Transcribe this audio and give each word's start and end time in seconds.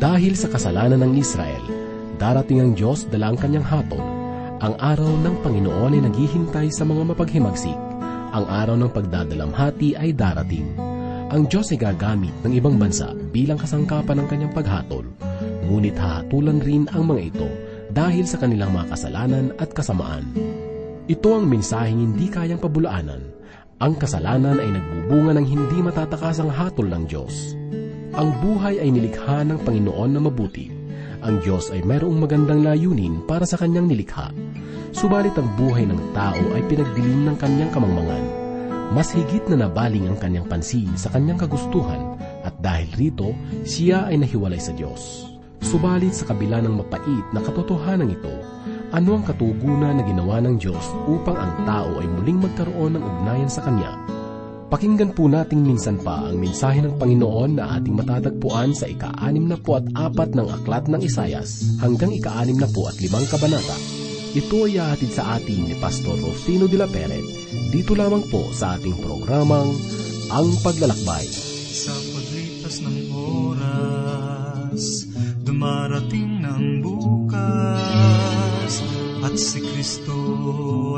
Dahil 0.00 0.32
sa 0.32 0.48
kasalanan 0.48 1.04
ng 1.04 1.20
Israel, 1.20 1.60
darating 2.16 2.64
ang 2.64 2.72
Diyos 2.72 3.04
dala 3.12 3.36
ang 3.36 3.36
kanyang 3.36 3.68
hatol. 3.68 4.00
Ang 4.64 4.72
araw 4.80 5.12
ng 5.20 5.44
Panginoon 5.44 5.92
ay 5.92 6.02
naghihintay 6.08 6.72
sa 6.72 6.88
mga 6.88 7.12
mapaghimagsik. 7.12 7.76
Ang 8.32 8.48
araw 8.48 8.80
ng 8.80 8.88
pagdadalamhati 8.96 10.00
ay 10.00 10.16
darating. 10.16 10.72
Ang 11.28 11.44
Diyos 11.52 11.68
ay 11.76 11.84
gagamit 11.84 12.32
ng 12.40 12.52
ibang 12.56 12.80
bansa 12.80 13.12
bilang 13.28 13.60
kasangkapan 13.60 14.24
ng 14.24 14.26
kanyang 14.32 14.52
paghatol. 14.56 15.04
Ngunit 15.68 16.00
hahatulan 16.00 16.64
rin 16.64 16.88
ang 16.96 17.04
mga 17.04 17.36
ito 17.36 17.48
dahil 17.92 18.24
sa 18.24 18.40
kanilang 18.40 18.72
mga 18.72 18.96
kasalanan 18.96 19.52
at 19.60 19.68
kasamaan. 19.76 20.24
Ito 21.12 21.28
ang 21.28 21.44
mensaheng 21.44 22.00
hindi 22.00 22.32
kayang 22.32 22.62
pabulaanan. 22.62 23.20
Ang 23.84 24.00
kasalanan 24.00 24.64
ay 24.64 24.72
nagbubunga 24.72 25.36
ng 25.36 25.44
hindi 25.44 25.78
matatakasang 25.84 26.48
hatol 26.48 26.88
ng 26.88 27.04
Diyos. 27.04 27.52
Ang 28.14 28.28
buhay 28.42 28.82
ay 28.82 28.90
nilikha 28.90 29.46
ng 29.46 29.62
Panginoon 29.62 30.10
na 30.14 30.20
mabuti. 30.22 30.70
Ang 31.20 31.44
Diyos 31.44 31.70
ay 31.70 31.84
mayroong 31.84 32.18
magandang 32.18 32.64
layunin 32.64 33.22
para 33.28 33.44
sa 33.44 33.60
kanyang 33.60 33.86
nilikha. 33.86 34.32
Subalit 34.90 35.36
ang 35.38 35.46
buhay 35.54 35.86
ng 35.86 36.16
tao 36.16 36.42
ay 36.56 36.62
pinagdilim 36.66 37.28
ng 37.30 37.36
kanyang 37.38 37.70
kamangmangan 37.70 38.40
mas 38.90 39.14
higit 39.14 39.46
na 39.46 39.66
nabaling 39.66 40.10
ang 40.10 40.18
kanyang 40.18 40.50
pansin 40.50 40.90
sa 40.98 41.14
kanyang 41.14 41.38
kagustuhan 41.38 42.18
at 42.42 42.54
dahil 42.58 42.90
rito, 42.98 43.30
siya 43.62 44.10
ay 44.10 44.18
nahiwalay 44.18 44.58
sa 44.58 44.74
Diyos. 44.74 45.30
Subalit 45.62 46.10
sa 46.10 46.26
kabila 46.26 46.58
ng 46.58 46.74
mapait 46.74 47.26
na 47.30 47.38
katotohanan 47.38 48.10
ito, 48.10 48.34
ano 48.90 49.10
ang 49.14 49.22
katugunan 49.22 49.94
na 49.94 50.02
ginawa 50.02 50.42
ng 50.42 50.58
Diyos 50.58 50.82
upang 51.06 51.38
ang 51.38 51.62
tao 51.62 52.02
ay 52.02 52.08
muling 52.10 52.42
magkaroon 52.42 52.98
ng 52.98 53.02
ugnayan 53.06 53.46
sa 53.46 53.62
Kanya? 53.62 53.94
Pakinggan 54.70 55.18
po 55.18 55.26
nating 55.26 55.66
minsan 55.66 55.98
pa 55.98 56.30
ang 56.30 56.38
mensahe 56.38 56.78
ng 56.78 56.94
Panginoon 56.94 57.58
na 57.58 57.74
ating 57.74 57.90
matatagpuan 57.90 58.70
sa 58.70 58.86
ika-anim 58.86 59.50
na 59.50 59.58
po 59.58 59.82
at 59.82 59.86
apat 59.98 60.30
ng 60.38 60.46
aklat 60.46 60.86
ng 60.86 61.02
Isayas 61.02 61.74
hanggang 61.82 62.14
ika-anim 62.14 62.54
na 62.54 62.70
po 62.70 62.86
at 62.86 62.94
limang 63.02 63.26
kabanata. 63.26 63.74
Ito 64.30 64.70
ay 64.70 64.78
aatid 64.78 65.10
sa 65.10 65.42
atin 65.42 65.66
ni 65.66 65.74
Pastor 65.74 66.14
Rufino 66.22 66.70
de 66.70 66.78
la 66.78 66.86
Peret 66.86 67.26
dito 67.74 67.98
lamang 67.98 68.22
po 68.30 68.54
sa 68.54 68.78
ating 68.78 68.94
programang 69.02 69.74
Ang 70.30 70.54
Paglalakbay. 70.62 71.26
Sa 71.74 71.90
paglipas 71.90 72.78
ng 72.86 73.10
oras, 73.10 74.82
dumarating 75.42 76.46
ng 76.46 76.78
bukas, 76.78 78.72
at 79.26 79.34
si 79.34 79.58
Kristo 79.66 80.14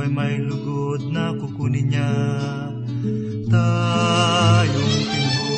ay 0.05 0.13
may 0.13 0.37
lugod 0.45 1.09
na 1.09 1.33
kukunin 1.41 1.89
niya 1.89 2.13
tayong 3.53 4.97
tinubos. 5.13 5.53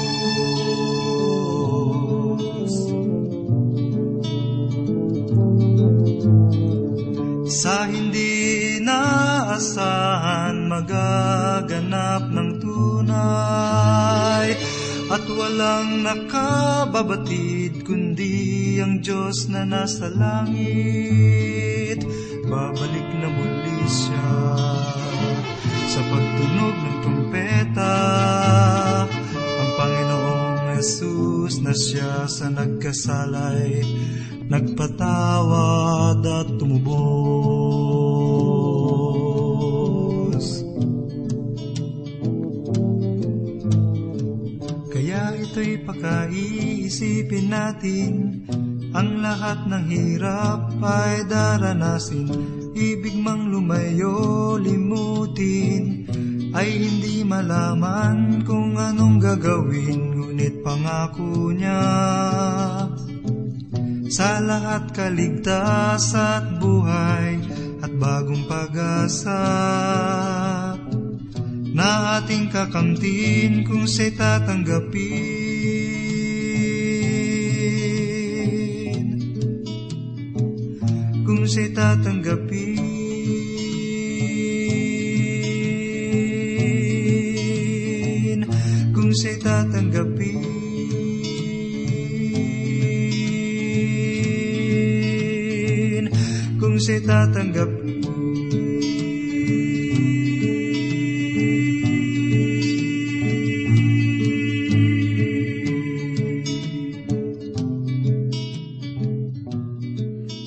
Sa 7.47 7.87
hindi 7.87 8.83
naasahan 8.83 10.67
magaganap 10.67 12.35
ng 12.35 12.51
tunay 12.59 14.49
at 15.15 15.25
walang 15.31 16.03
nakababatid 16.03 17.87
kundi 17.87 18.83
ang 18.83 18.99
Diyos 18.99 19.47
na 19.47 19.63
nasa 19.63 20.11
langit 20.11 22.03
babalik 22.51 23.09
na 23.23 23.29
muli 23.31 23.79
siya 23.87 24.31
sa 25.87 26.01
pagtunog 26.11 26.74
Jesus 30.85 31.65
na 31.65 31.73
siya 31.73 32.29
sa 32.29 32.53
nagkasalay 32.53 33.81
nagpatawad 34.53 36.21
at 36.21 36.61
tumubos. 36.61 36.85
Kaya 44.93 45.33
ito'y 45.41 45.89
pakaiisipin 45.89 47.49
natin, 47.49 48.45
ang 48.93 49.25
lahat 49.25 49.65
ng 49.65 49.89
hirap 49.89 50.69
ay 50.85 51.25
daranasin, 51.25 52.29
ibig 52.77 53.17
mang 53.25 53.49
lumayo, 53.49 54.61
limutin, 54.61 56.05
ay 56.53 56.69
hindi 56.77 57.25
malaman 57.25 58.45
kung 58.45 58.77
anong 58.77 59.17
gagawin, 59.17 60.14
ngunit 60.35 60.67
pangako 60.67 61.55
niya 61.55 61.87
sa 64.11 64.43
lahat 64.43 64.91
kaligtas 64.91 66.11
at 66.11 66.59
buhay 66.59 67.39
at 67.79 67.95
bagong 68.03 68.43
pag-asa 68.51 69.47
na 71.71 72.19
ating 72.19 72.51
kakamtin 72.51 73.63
kung 73.63 73.87
siya'y 73.87 74.19
tatanggapin. 74.19 75.23
Kung 81.23 81.47
siya'y 81.47 81.71
tatanggapin. 81.79 82.74
Kung 96.85 97.01
siya'y 97.01 97.09
tatanggapin. 97.09 97.97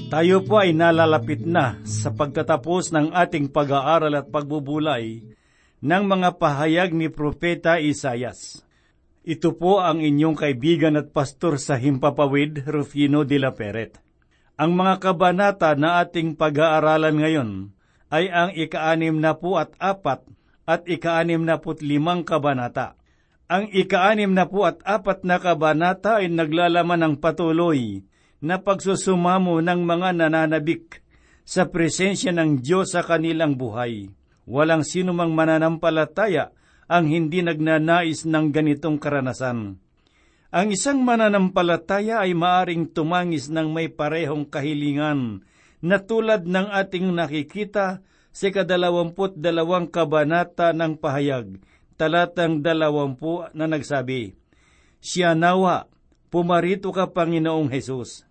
Tayo 0.07 0.41
po 0.45 0.61
ay 0.61 0.73
nalalapit 0.73 1.45
na 1.45 1.77
sa 1.85 2.09
pagtatapos 2.13 2.89
ng 2.93 3.13
ating 3.17 3.49
pag-aaral 3.53 4.13
at 4.17 4.29
pagbubulay 4.29 5.21
ng 5.81 6.03
mga 6.05 6.37
pahayag 6.37 6.93
ni 6.93 7.09
Propeta 7.09 7.81
Isayas. 7.81 8.65
Ito 9.25 9.57
po 9.57 9.81
ang 9.81 10.01
inyong 10.01 10.37
kaibigan 10.37 10.97
at 11.01 11.13
pastor 11.13 11.61
sa 11.61 11.77
Himpapawid, 11.77 12.65
Rufino 12.65 13.25
de 13.25 13.37
la 13.37 13.53
Peret. 13.53 14.06
Ang 14.57 14.73
mga 14.73 14.97
kabanata 14.97 15.77
na 15.77 16.01
ating 16.01 16.33
pag-aaralan 16.33 17.13
ngayon 17.13 17.49
ay 18.09 18.25
ang 18.33 18.49
ikaanim 18.57 19.21
na 19.21 19.37
po 19.37 19.61
at 19.61 19.69
apat 19.77 20.25
at 20.65 20.81
ikaanim 20.89 21.45
na 21.45 21.61
po 21.61 21.77
limang 21.77 22.25
kabanata. 22.25 22.97
Ang 23.45 23.69
ikaanim 23.69 24.33
na 24.33 24.49
po 24.49 24.65
at 24.65 24.81
apat 24.81 25.21
na 25.29 25.37
kabanata 25.37 26.25
ay 26.25 26.33
naglalaman 26.33 27.05
ng 27.05 27.15
patuloy 27.21 28.01
na 28.41 28.57
pagsusumamo 28.57 29.61
ng 29.61 29.81
mga 29.85 30.09
nananabik 30.25 31.05
sa 31.45 31.69
presensya 31.69 32.33
ng 32.33 32.57
Diyos 32.57 32.97
sa 32.97 33.05
kanilang 33.05 33.61
buhay. 33.61 34.09
Walang 34.49 34.81
sino 34.81 35.13
mang 35.13 35.37
mananampalataya 35.37 36.49
ang 36.89 37.05
hindi 37.05 37.45
nagnanais 37.45 38.25
ng 38.25 38.49
ganitong 38.49 38.97
karanasan. 38.97 39.77
Ang 40.47 40.71
isang 40.71 41.03
mananampalataya 41.03 42.23
ay 42.23 42.31
maaring 42.31 42.87
tumangis 42.95 43.51
ng 43.51 43.67
may 43.67 43.91
parehong 43.91 44.47
kahilingan 44.47 45.43
na 45.83 45.97
tulad 45.99 46.47
ng 46.47 46.71
ating 46.71 47.11
nakikita 47.11 47.99
sa 48.31 48.47
kadalawamput 48.53 49.35
dalawang 49.35 49.91
kabanata 49.91 50.71
ng 50.71 50.95
pahayag, 51.01 51.59
talatang 51.99 52.63
dalawampu 52.63 53.49
na 53.51 53.67
nagsabi, 53.67 54.39
Siya 55.03 55.35
nawa, 55.35 55.91
pumarito 56.31 56.95
ka 56.95 57.11
Panginoong 57.11 57.67
Hesus. 57.67 58.23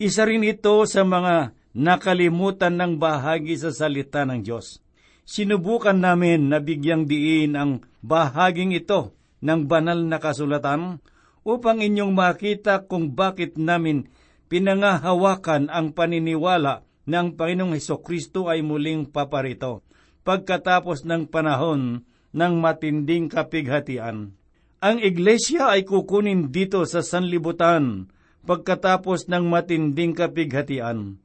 Isa 0.00 0.26
rin 0.26 0.42
ito 0.42 0.82
sa 0.90 1.06
mga 1.06 1.54
nakalimutan 1.70 2.74
ng 2.74 2.98
bahagi 2.98 3.54
sa 3.60 3.70
salita 3.70 4.26
ng 4.26 4.42
Diyos. 4.42 4.82
Sinubukan 5.22 5.96
namin 5.96 6.50
na 6.50 6.58
bigyang 6.58 7.06
diin 7.06 7.54
ang 7.54 7.86
bahaging 8.02 8.74
ito 8.74 9.14
ng 9.40 9.70
banal 9.70 10.02
na 10.02 10.18
kasulatan 10.18 10.98
upang 11.44 11.84
inyong 11.84 12.16
makita 12.16 12.88
kung 12.88 13.12
bakit 13.12 13.60
namin 13.60 14.08
pinangahawakan 14.48 15.68
ang 15.68 15.92
paniniwala 15.92 16.84
ng 17.04 17.36
Panginoong 17.36 17.76
Heso 17.76 18.00
Kristo 18.00 18.48
ay 18.48 18.64
muling 18.64 19.12
paparito 19.12 19.84
pagkatapos 20.24 21.04
ng 21.04 21.28
panahon 21.28 22.02
ng 22.32 22.52
matinding 22.58 23.28
kapighatian. 23.28 24.32
Ang 24.80 24.96
iglesia 25.00 25.72
ay 25.72 25.84
kukunin 25.84 26.48
dito 26.52 26.84
sa 26.88 27.00
sanlibutan 27.00 28.08
pagkatapos 28.44 29.28
ng 29.28 29.44
matinding 29.48 30.12
kapighatian. 30.12 31.20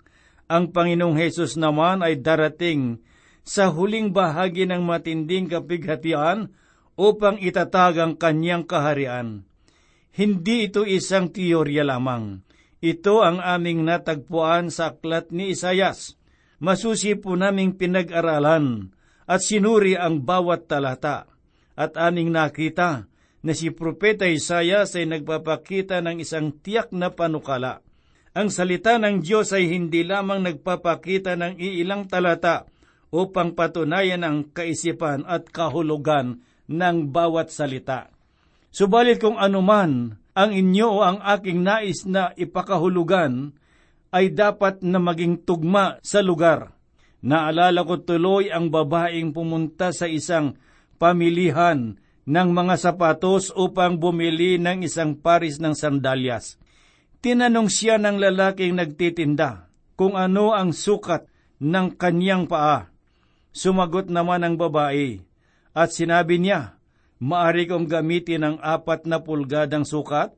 Ang 0.48 0.64
Panginoong 0.72 1.20
Hesus 1.20 1.60
naman 1.60 2.04
ay 2.04 2.20
darating 2.20 3.04
sa 3.44 3.72
huling 3.72 4.16
bahagi 4.16 4.68
ng 4.68 4.84
matinding 4.84 5.48
kapighatian 5.50 6.52
upang 7.00 7.40
itatag 7.40 8.00
ang 8.00 8.14
kanyang 8.16 8.68
kaharian. 8.68 9.49
Hindi 10.16 10.68
ito 10.70 10.84
isang 10.90 11.30
teorya 11.30 11.86
lamang. 11.86 12.42
Ito 12.80 13.22
ang 13.22 13.44
aming 13.44 13.86
natagpuan 13.86 14.74
sa 14.74 14.96
aklat 14.96 15.30
ni 15.36 15.54
Isayas. 15.54 16.16
Masusi 16.60 17.16
po 17.16 17.36
naming 17.36 17.76
pinag-aralan 17.76 18.92
at 19.30 19.40
sinuri 19.46 20.00
ang 20.00 20.26
bawat 20.26 20.66
talata. 20.66 21.30
At 21.80 21.96
aming 21.96 22.36
nakita 22.36 23.08
na 23.40 23.54
si 23.56 23.72
Propeta 23.72 24.28
Isayas 24.28 24.98
ay 25.00 25.08
nagpapakita 25.08 26.04
ng 26.04 26.20
isang 26.20 26.52
tiyak 26.52 26.92
na 26.92 27.16
panukala. 27.16 27.80
Ang 28.36 28.52
salita 28.52 29.00
ng 29.00 29.24
Diyos 29.24 29.56
ay 29.56 29.72
hindi 29.72 30.04
lamang 30.04 30.44
nagpapakita 30.44 31.40
ng 31.40 31.56
iilang 31.60 32.12
talata 32.12 32.68
upang 33.10 33.56
patunayan 33.58 34.22
ang 34.22 34.52
kaisipan 34.52 35.26
at 35.26 35.50
kahulugan 35.50 36.44
ng 36.70 36.98
bawat 37.10 37.50
salita. 37.50 38.12
Subalit 38.70 39.18
kung 39.18 39.38
anuman 39.42 40.18
ang 40.38 40.52
inyo 40.54 40.88
o 40.88 41.00
ang 41.04 41.20
aking 41.20 41.66
nais 41.66 42.06
na 42.08 42.32
ipakahulugan, 42.38 43.52
ay 44.10 44.34
dapat 44.34 44.82
na 44.82 44.98
maging 44.98 45.46
tugma 45.46 46.02
sa 46.02 46.24
lugar. 46.26 46.74
Naalala 47.20 47.84
ko 47.84 48.02
tuloy 48.02 48.50
ang 48.50 48.72
babaeng 48.72 49.36
pumunta 49.36 49.92
sa 49.92 50.08
isang 50.08 50.56
pamilihan 50.98 52.00
ng 52.26 52.50
mga 52.56 52.76
sapatos 52.80 53.52
upang 53.54 54.00
bumili 54.00 54.58
ng 54.58 54.86
isang 54.88 55.18
paris 55.20 55.60
ng 55.60 55.76
sandalyas. 55.76 56.58
Tinanong 57.20 57.68
siya 57.68 58.00
ng 58.00 58.18
lalaking 58.18 58.80
nagtitinda 58.80 59.68
kung 60.00 60.16
ano 60.16 60.56
ang 60.56 60.72
sukat 60.72 61.28
ng 61.60 62.00
kanyang 62.00 62.48
paa. 62.48 62.88
Sumagot 63.52 64.08
naman 64.08 64.48
ang 64.48 64.56
babae 64.56 65.20
at 65.76 65.92
sinabi 65.92 66.40
niya, 66.40 66.79
Maari 67.20 67.68
kong 67.68 67.92
gamitin 67.92 68.48
ang 68.48 68.58
apat 68.64 69.04
na 69.04 69.20
pulgadang 69.20 69.84
sukat, 69.84 70.32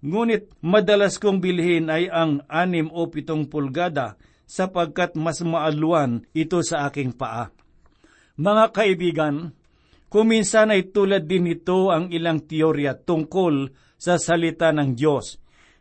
ngunit 0.00 0.48
madalas 0.64 1.20
kong 1.20 1.44
bilhin 1.44 1.92
ay 1.92 2.08
ang 2.08 2.40
anim 2.48 2.88
o 2.88 3.04
pitong 3.12 3.52
pulgada 3.52 4.16
sapagkat 4.48 5.12
mas 5.16 5.44
maaluan 5.44 6.24
ito 6.32 6.60
sa 6.64 6.88
aking 6.88 7.12
paa. 7.12 7.52
Mga 8.40 8.64
kaibigan, 8.72 9.36
kuminsan 10.08 10.72
ay 10.72 10.88
tulad 10.88 11.28
din 11.28 11.52
ito 11.52 11.92
ang 11.92 12.08
ilang 12.08 12.40
teorya 12.40 12.96
tungkol 12.96 13.70
sa 14.00 14.16
salita 14.18 14.72
ng 14.72 14.98
Diyos 14.98 15.36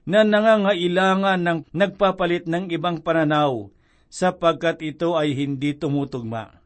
na 0.05 0.27
nangangailangan 0.27 1.39
ng 1.41 1.59
nagpapalit 1.73 2.45
ng 2.45 2.69
ibang 2.69 2.99
pananaw 3.01 3.71
sapagkat 4.11 4.83
ito 4.83 5.15
ay 5.15 5.33
hindi 5.33 5.73
tumutugma. 5.73 6.60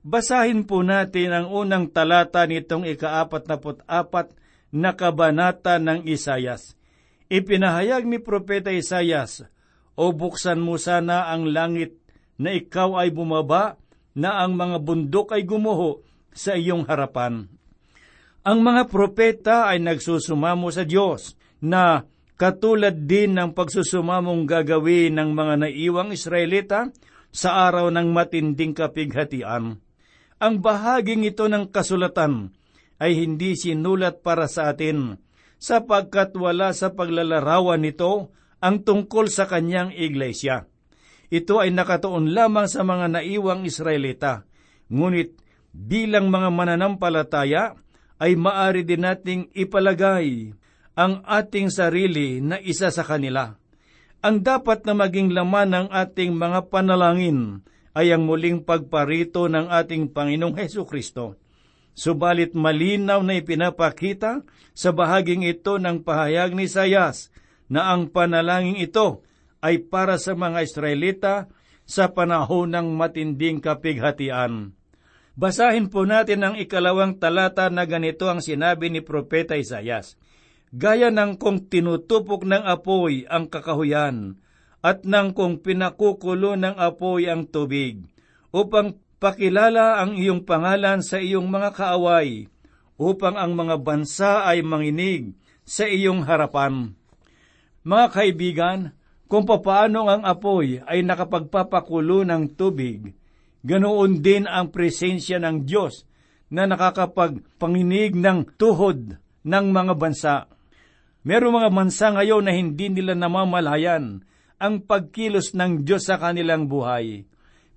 Basahin 0.00 0.64
po 0.64 0.80
natin 0.80 1.28
ang 1.36 1.46
unang 1.52 1.92
talata 1.92 2.48
nitong 2.48 2.88
ikaapat 2.88 3.44
na 3.44 3.56
apat 3.84 4.32
na 4.72 4.96
kabanata 4.96 5.76
ng 5.76 6.08
Isayas. 6.08 6.72
Ipinahayag 7.28 8.08
ni 8.08 8.16
Propeta 8.16 8.72
Isayas, 8.72 9.44
O 10.00 10.16
buksan 10.16 10.56
mo 10.56 10.80
sana 10.80 11.28
ang 11.28 11.52
langit 11.52 12.00
na 12.40 12.56
ikaw 12.56 12.96
ay 12.96 13.12
bumaba, 13.12 13.76
na 14.16 14.42
ang 14.42 14.56
mga 14.56 14.82
bundok 14.82 15.36
ay 15.36 15.44
gumuho 15.44 16.02
sa 16.34 16.56
iyong 16.56 16.88
harapan. 16.88 17.46
Ang 18.42 18.58
mga 18.64 18.88
propeta 18.88 19.68
ay 19.68 19.78
nagsusumamo 19.84 20.72
sa 20.72 20.82
Diyos 20.82 21.36
na 21.60 22.08
katulad 22.40 22.96
din 23.06 23.36
ng 23.36 23.52
pagsusumamong 23.52 24.48
gagawin 24.48 25.14
ng 25.14 25.30
mga 25.30 25.54
naiwang 25.68 26.10
Israelita 26.10 26.88
sa 27.30 27.68
araw 27.68 27.92
ng 27.92 28.08
matinding 28.10 28.72
kapighatian. 28.74 29.78
Ang 30.40 30.64
bahaging 30.64 31.28
ito 31.28 31.52
ng 31.52 31.68
kasulatan 31.68 32.56
ay 32.96 33.12
hindi 33.12 33.60
sinulat 33.60 34.24
para 34.24 34.48
sa 34.48 34.72
atin, 34.72 35.20
sapagkat 35.60 36.32
wala 36.32 36.72
sa 36.72 36.96
paglalarawan 36.96 37.84
nito 37.84 38.32
ang 38.64 38.80
tungkol 38.80 39.28
sa 39.28 39.44
kanyang 39.44 39.92
iglesia. 39.92 40.64
Ito 41.28 41.60
ay 41.60 41.76
nakatuon 41.76 42.32
lamang 42.32 42.72
sa 42.72 42.80
mga 42.80 43.20
naiwang 43.20 43.68
Israelita, 43.68 44.48
ngunit 44.88 45.36
bilang 45.76 46.32
mga 46.32 46.48
mananampalataya 46.48 47.76
ay 48.16 48.32
maari 48.36 48.84
din 48.88 49.04
nating 49.04 49.52
ipalagay 49.52 50.56
ang 50.96 51.20
ating 51.24 51.68
sarili 51.68 52.40
na 52.40 52.56
isa 52.56 52.88
sa 52.88 53.04
kanila. 53.04 53.60
Ang 54.20 54.44
dapat 54.44 54.84
na 54.84 54.92
maging 54.92 55.32
laman 55.32 55.72
ng 55.72 55.86
ating 55.92 56.32
mga 56.36 56.68
panalangin 56.68 57.64
ay 57.94 58.14
ang 58.14 58.26
muling 58.26 58.62
pagparito 58.62 59.50
ng 59.50 59.66
ating 59.70 60.14
Panginoong 60.14 60.56
Heso 60.58 60.86
Kristo. 60.86 61.34
Subalit 61.94 62.54
malinaw 62.54 63.20
na 63.20 63.36
ipinapakita 63.36 64.46
sa 64.72 64.90
bahaging 64.94 65.42
ito 65.44 65.76
ng 65.76 66.06
pahayag 66.06 66.54
ni 66.54 66.70
Sayas 66.70 67.34
na 67.66 67.90
ang 67.90 68.08
panalangin 68.08 68.78
ito 68.78 69.26
ay 69.60 69.82
para 69.82 70.16
sa 70.16 70.32
mga 70.32 70.64
Israelita 70.64 71.34
sa 71.84 72.14
panahon 72.14 72.70
ng 72.70 72.94
matinding 72.94 73.58
kapighatian. 73.58 74.72
Basahin 75.34 75.90
po 75.90 76.06
natin 76.06 76.46
ang 76.46 76.54
ikalawang 76.54 77.18
talata 77.18 77.66
na 77.70 77.86
ganito 77.86 78.30
ang 78.30 78.38
sinabi 78.38 78.90
ni 78.90 79.02
Propeta 79.02 79.58
Isayas. 79.58 80.14
Gaya 80.70 81.10
ng 81.10 81.34
kung 81.34 81.66
tinutupok 81.66 82.46
ng 82.46 82.62
apoy 82.62 83.26
ang 83.26 83.50
kakahuyan, 83.50 84.38
at 84.80 85.04
nang 85.04 85.36
kung 85.36 85.60
pinakukulo 85.60 86.56
ng 86.56 86.76
apoy 86.80 87.28
ang 87.28 87.44
tubig, 87.44 88.00
upang 88.48 88.96
pakilala 89.20 90.00
ang 90.00 90.16
iyong 90.16 90.48
pangalan 90.48 91.04
sa 91.04 91.20
iyong 91.20 91.46
mga 91.52 91.76
kaaway, 91.76 92.48
upang 92.96 93.36
ang 93.36 93.52
mga 93.52 93.76
bansa 93.80 94.44
ay 94.48 94.64
manginig 94.64 95.36
sa 95.64 95.84
iyong 95.84 96.24
harapan. 96.24 96.96
Mga 97.84 98.06
kaibigan, 98.12 98.78
kung 99.30 99.46
papaano 99.46 100.10
ang 100.10 100.26
apoy 100.26 100.82
ay 100.84 101.06
nakapagpapakulo 101.06 102.26
ng 102.26 102.58
tubig, 102.58 103.14
ganoon 103.62 104.18
din 104.24 104.48
ang 104.48 104.72
presensya 104.72 105.38
ng 105.38 105.62
Diyos 105.68 106.08
na 106.50 106.66
nakakapagpanginig 106.66 108.18
ng 108.18 108.58
tuhod 108.58 109.16
ng 109.46 109.66
mga 109.70 109.94
bansa. 109.94 110.50
Merong 111.22 111.62
mga 111.62 111.70
bansa 111.70 112.06
ngayon 112.10 112.42
na 112.42 112.52
hindi 112.56 112.90
nila 112.90 113.14
namamalayan 113.14 114.24
ang 114.60 114.84
pagkilos 114.84 115.56
ng 115.56 115.88
Diyos 115.88 116.04
sa 116.04 116.20
kanilang 116.20 116.68
buhay. 116.68 117.24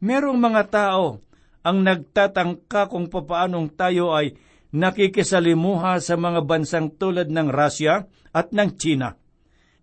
Merong 0.04 0.36
mga 0.36 0.64
tao 0.68 1.24
ang 1.64 1.80
nagtatangka 1.80 2.92
kung 2.92 3.08
papaanong 3.08 3.72
tayo 3.72 4.12
ay 4.12 4.36
nakikisalimuha 4.76 6.04
sa 6.04 6.20
mga 6.20 6.44
bansang 6.44 6.92
tulad 7.00 7.32
ng 7.32 7.48
Russia 7.48 8.04
at 8.36 8.52
ng 8.52 8.70
China. 8.76 9.16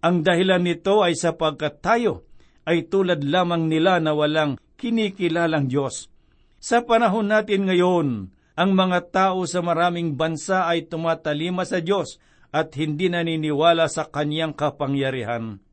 Ang 0.05 0.21
dahilan 0.21 0.61
nito 0.61 1.01
ay 1.01 1.17
sapagkat 1.17 1.81
tayo 1.81 2.29
ay 2.69 2.85
tulad 2.93 3.25
lamang 3.25 3.73
nila 3.73 3.97
na 3.97 4.13
walang 4.13 4.61
kinikilalang 4.77 5.73
Diyos. 5.73 6.13
Sa 6.61 6.85
panahon 6.85 7.33
natin 7.33 7.65
ngayon, 7.65 8.29
ang 8.61 8.71
mga 8.77 9.09
tao 9.09 9.49
sa 9.49 9.65
maraming 9.65 10.21
bansa 10.21 10.69
ay 10.69 10.85
tumatalima 10.85 11.65
sa 11.65 11.81
Diyos 11.81 12.21
at 12.53 12.77
hindi 12.77 13.09
naniniwala 13.09 13.89
sa 13.89 14.05
kanyang 14.05 14.53
kapangyarihan. 14.53 15.65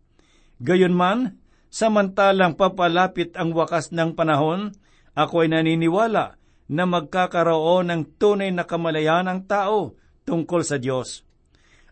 Gayunman, 0.58 1.38
samantalang 1.70 2.58
papalapit 2.58 3.38
ang 3.38 3.54
wakas 3.54 3.94
ng 3.94 4.18
panahon, 4.18 4.74
ako 5.14 5.46
ay 5.46 5.50
naniniwala 5.54 6.38
na 6.68 6.84
magkakaroon 6.84 7.94
ng 7.94 8.02
tunay 8.18 8.50
na 8.50 8.66
kamalayan 8.66 9.30
ng 9.30 9.46
tao 9.46 9.94
tungkol 10.26 10.62
sa 10.66 10.82
Diyos. 10.82 11.24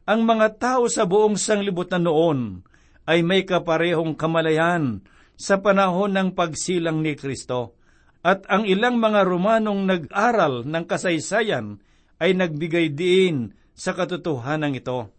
Ang 0.05 0.25
mga 0.27 0.61
tao 0.61 0.85
sa 0.85 1.05
buong 1.09 1.37
sanglibutan 1.37 2.05
noon 2.05 2.61
ay 3.09 3.21
may 3.25 3.45
kaparehong 3.45 4.13
kamalayan 4.17 5.01
sa 5.37 5.61
panahon 5.61 6.13
ng 6.13 6.29
pagsilang 6.33 7.01
ni 7.01 7.17
Kristo. 7.17 7.77
At 8.25 8.49
ang 8.49 8.65
ilang 8.65 8.97
mga 8.97 9.21
Romanong 9.21 9.85
nag-aral 9.85 10.65
ng 10.65 10.85
kasaysayan 10.89 11.77
ay 12.17 12.33
nagbigay 12.33 12.89
diin 12.89 13.53
sa 13.77 13.93
katotohanan 13.93 14.73
ito. 14.73 15.13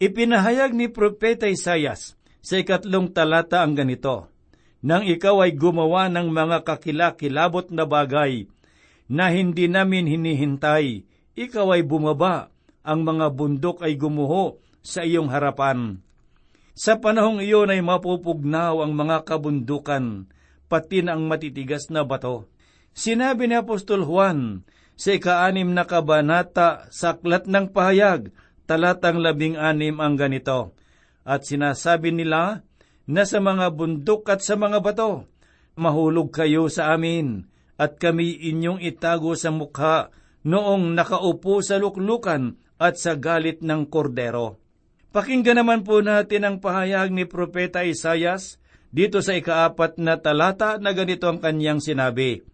Ipinahayag 0.00 0.72
ni 0.72 0.88
Propeta 0.88 1.44
Isayas 1.44 2.16
sa 2.46 2.62
ikatlong 2.62 3.10
talata 3.10 3.66
ang 3.66 3.74
ganito, 3.74 4.30
Nang 4.86 5.02
ikaw 5.02 5.42
ay 5.42 5.58
gumawa 5.58 6.06
ng 6.06 6.30
mga 6.30 6.62
kakilakilabot 6.62 7.74
na 7.74 7.82
bagay 7.82 8.46
na 9.10 9.34
hindi 9.34 9.66
namin 9.66 10.06
hinihintay, 10.06 11.02
ikaw 11.34 11.74
ay 11.74 11.82
bumaba, 11.82 12.54
ang 12.86 13.02
mga 13.02 13.34
bundok 13.34 13.82
ay 13.82 13.98
gumuho 13.98 14.62
sa 14.78 15.02
iyong 15.02 15.26
harapan. 15.26 15.98
Sa 16.78 17.02
panahong 17.02 17.42
iyon 17.42 17.74
ay 17.74 17.82
mapupugnaw 17.82 18.78
ang 18.78 18.94
mga 18.94 19.26
kabundukan, 19.26 20.30
pati 20.70 21.02
na 21.02 21.18
ang 21.18 21.26
matitigas 21.26 21.90
na 21.90 22.06
bato. 22.06 22.46
Sinabi 22.94 23.50
ni 23.50 23.58
Apostol 23.58 24.06
Juan 24.06 24.62
sa 24.94 25.18
ikaanim 25.18 25.74
na 25.74 25.82
kabanata 25.82 26.86
sa 26.94 27.18
aklat 27.18 27.50
ng 27.50 27.74
pahayag, 27.74 28.30
talatang 28.70 29.18
labing 29.18 29.58
anim 29.58 29.98
ang 29.98 30.14
ganito, 30.14 30.78
at 31.26 31.42
sinasabi 31.42 32.14
nila 32.14 32.62
na 33.10 33.22
sa 33.26 33.42
mga 33.42 33.74
bundok 33.74 34.30
at 34.30 34.40
sa 34.46 34.54
mga 34.54 34.78
bato, 34.78 35.26
mahulog 35.74 36.30
kayo 36.30 36.70
sa 36.70 36.94
amin, 36.94 37.50
at 37.74 37.98
kami 37.98 38.38
inyong 38.54 38.78
itago 38.80 39.34
sa 39.34 39.50
mukha 39.50 40.14
noong 40.46 40.94
nakaupo 40.94 41.60
sa 41.60 41.82
luklukan 41.82 42.54
at 42.78 42.96
sa 42.96 43.18
galit 43.18 43.60
ng 43.60 43.90
kordero. 43.90 44.62
Pakinggan 45.10 45.60
naman 45.60 45.82
po 45.82 45.98
natin 46.00 46.46
ang 46.46 46.56
pahayag 46.62 47.10
ni 47.10 47.26
Propeta 47.26 47.82
Isayas 47.82 48.62
dito 48.94 49.20
sa 49.20 49.34
ikaapat 49.34 49.98
na 49.98 50.16
talata 50.16 50.78
na 50.78 50.94
ganito 50.94 51.26
ang 51.26 51.42
kanyang 51.42 51.82
sinabi, 51.82 52.46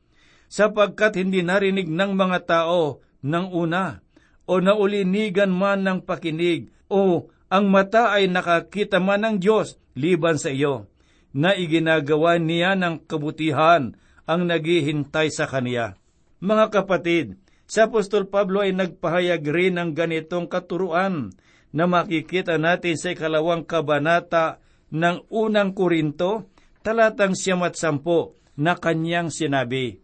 Sapagkat 0.52 1.16
hindi 1.16 1.40
narinig 1.40 1.88
ng 1.88 2.12
mga 2.12 2.38
tao 2.44 3.00
ng 3.24 3.46
una, 3.50 4.04
o 4.44 4.58
naulinigan 4.60 5.48
man 5.48 5.86
ng 5.86 5.98
pakinig, 6.04 6.68
o 6.92 7.30
ang 7.52 7.68
mata 7.68 8.16
ay 8.16 8.32
nakakita 8.32 8.96
man 8.96 9.28
ng 9.28 9.36
Diyos 9.36 9.76
liban 9.92 10.40
sa 10.40 10.48
iyo, 10.48 10.88
na 11.36 11.52
iginagawa 11.52 12.40
niya 12.40 12.72
ng 12.80 13.04
kabutihan 13.04 13.92
ang 14.24 14.40
naghihintay 14.48 15.28
sa 15.28 15.44
Kaniya. 15.44 16.00
Mga 16.40 16.66
kapatid, 16.72 17.36
sa 17.68 17.92
Apostol 17.92 18.32
Pablo 18.32 18.64
ay 18.64 18.72
nagpahayag 18.72 19.44
rin 19.44 19.76
ng 19.76 19.92
ganitong 19.92 20.48
katuruan 20.48 21.36
na 21.76 21.84
makikita 21.84 22.56
natin 22.56 22.96
sa 22.96 23.12
ikalawang 23.12 23.68
kabanata 23.68 24.60
ng 24.92 25.28
unang 25.28 25.76
Korinto, 25.76 26.52
talatang 26.80 27.36
siyam 27.36 27.64
at 27.64 27.76
sampo, 27.76 28.36
na 28.56 28.76
kanyang 28.76 29.32
sinabi, 29.32 30.00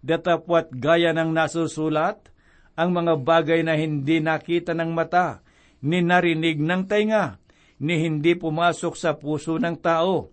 Datapwat 0.00 0.72
gaya 0.72 1.12
ng 1.12 1.32
nasusulat, 1.32 2.32
ang 2.72 2.96
mga 2.96 3.20
bagay 3.20 3.60
na 3.60 3.76
hindi 3.76 4.24
nakita 4.24 4.72
ng 4.72 4.96
mata, 4.96 5.44
ni 5.80 6.04
narinig 6.04 6.60
ng 6.60 6.84
tainga, 6.88 7.40
ni 7.80 7.96
hindi 8.00 8.36
pumasok 8.36 8.94
sa 8.96 9.16
puso 9.16 9.56
ng 9.56 9.76
tao. 9.80 10.28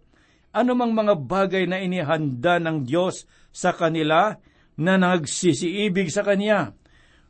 Ano 0.52 0.72
mang 0.76 0.92
mga 0.92 1.16
bagay 1.16 1.64
na 1.68 1.80
inihanda 1.80 2.60
ng 2.60 2.84
Diyos 2.84 3.28
sa 3.52 3.72
kanila 3.72 4.36
na 4.78 4.94
nagsisiibig 5.00 6.12
sa 6.12 6.22
Kanya. 6.28 6.76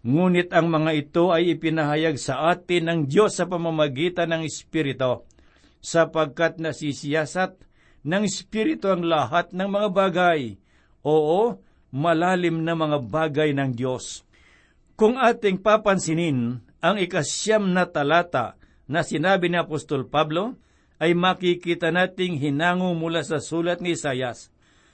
Ngunit 0.07 0.53
ang 0.55 0.71
mga 0.71 0.91
ito 0.93 1.33
ay 1.33 1.57
ipinahayag 1.57 2.15
sa 2.21 2.49
atin 2.53 2.87
ng 2.87 2.99
Diyos 3.09 3.35
sa 3.35 3.49
pamamagitan 3.49 4.31
ng 4.31 4.47
Espiritu, 4.47 5.25
sapagkat 5.83 6.61
nasisiyasat 6.61 7.59
ng 8.07 8.23
Espiritu 8.23 8.87
ang 8.87 9.03
lahat 9.03 9.51
ng 9.51 9.67
mga 9.67 9.89
bagay. 9.91 10.55
Oo, 11.03 11.59
malalim 11.91 12.63
na 12.63 12.77
mga 12.77 13.03
bagay 13.03 13.51
ng 13.51 13.75
Diyos. 13.75 14.23
Kung 14.95 15.19
ating 15.19 15.59
papansinin 15.59 16.63
ang 16.87 16.97
ikasyam 17.03 17.75
na 17.75 17.83
talata 17.83 18.55
na 18.87 19.03
sinabi 19.03 19.51
ni 19.51 19.59
Apostol 19.59 20.07
Pablo, 20.07 20.55
ay 20.97 21.13
makikita 21.13 21.91
nating 21.93 22.39
hinango 22.39 22.95
mula 22.97 23.21
sa 23.21 23.37
sulat 23.37 23.83
ni 23.83 23.93
Isayas. 23.93 24.49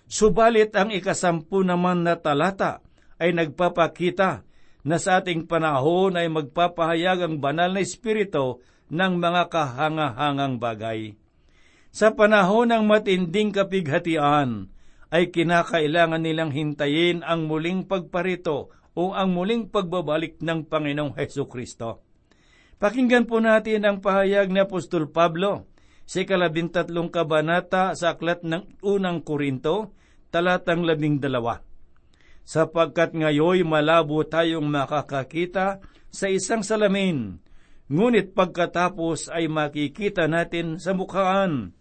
Subalit 0.09 0.75
ang 0.75 0.91
ikasampu 0.91 1.63
naman 1.63 2.03
na 2.03 2.19
talata 2.19 2.83
ay 3.21 3.31
nagpapakita 3.31 4.43
na 4.83 4.97
sa 4.99 5.23
ating 5.23 5.47
panahon 5.47 6.19
ay 6.19 6.27
magpapahayag 6.27 7.23
ang 7.23 7.35
banal 7.39 7.71
na 7.71 7.79
espiritu 7.79 8.59
ng 8.91 9.13
mga 9.15 9.47
kahangahangang 9.47 10.59
bagay. 10.59 11.15
Sa 11.93 12.11
panahon 12.11 12.73
ng 12.73 12.83
matinding 12.83 13.55
kapighatian, 13.55 14.73
ay 15.13 15.29
kinakailangan 15.29 16.25
nilang 16.25 16.49
hintayin 16.49 17.21
ang 17.21 17.45
muling 17.45 17.85
pagparito 17.85 18.73
o 18.93 19.13
ang 19.13 19.33
muling 19.33 19.69
pagbabalik 19.69 20.41
ng 20.41 20.69
Panginoong 20.69 21.17
Heso 21.17 21.49
Kristo. 21.49 22.05
Pakinggan 22.77 23.25
po 23.25 23.39
natin 23.39 23.87
ang 23.87 23.97
pahayag 24.03 24.51
ni 24.51 24.59
Apostol 24.59 25.09
Pablo 25.09 25.69
sa 26.03 26.19
ikalabintatlong 26.19 27.07
kabanata 27.07 27.95
sa 27.95 28.13
aklat 28.13 28.43
ng 28.43 28.83
unang 28.83 29.23
Korinto, 29.23 29.95
talatang 30.29 30.83
labing 30.83 31.23
dalawa. 31.23 31.63
Sapagkat 32.43 33.15
ngayoy 33.15 33.63
malabo 33.63 34.19
tayong 34.27 34.67
makakakita 34.67 35.79
sa 36.11 36.27
isang 36.27 36.59
salamin, 36.59 37.39
ngunit 37.87 38.35
pagkatapos 38.35 39.31
ay 39.31 39.47
makikita 39.47 40.27
natin 40.27 40.75
sa 40.75 40.91
mukhaan. 40.91 41.71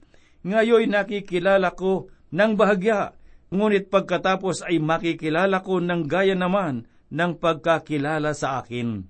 Ngayoy 0.47 0.87
nakikilala 0.87 1.75
ko 1.75 2.15
ng 2.31 2.55
bahagya, 2.55 3.19
ngunit 3.51 3.91
pagkatapos 3.91 4.63
ay 4.71 4.79
makikilala 4.79 5.67
ko 5.67 5.83
ng 5.83 6.07
gaya 6.07 6.39
naman 6.39 6.87
ng 7.13 7.37
pagkakilala 7.37 8.33
sa 8.33 8.65
akin. 8.65 9.05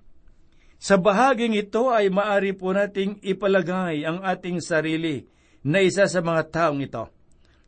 Sa 0.82 0.98
bahaging 0.98 1.54
ito 1.54 1.94
ay 1.94 2.10
maari 2.10 2.50
po 2.58 2.74
nating 2.74 3.22
ipalagay 3.22 4.02
ang 4.02 4.18
ating 4.26 4.58
sarili 4.58 5.30
na 5.62 5.78
isa 5.78 6.10
sa 6.10 6.18
mga 6.18 6.50
taong 6.50 6.82
ito, 6.82 7.06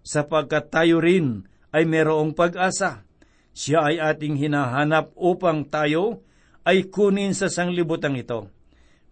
sapagkat 0.02 0.74
tayo 0.74 0.98
rin 0.98 1.46
ay 1.70 1.86
merong 1.86 2.34
pag-asa. 2.34 3.06
Siya 3.54 3.86
ay 3.86 4.02
ating 4.02 4.34
hinahanap 4.34 5.14
upang 5.14 5.70
tayo 5.70 6.26
ay 6.66 6.90
kunin 6.90 7.38
sa 7.38 7.46
sanglibutang 7.46 8.18
ito. 8.18 8.50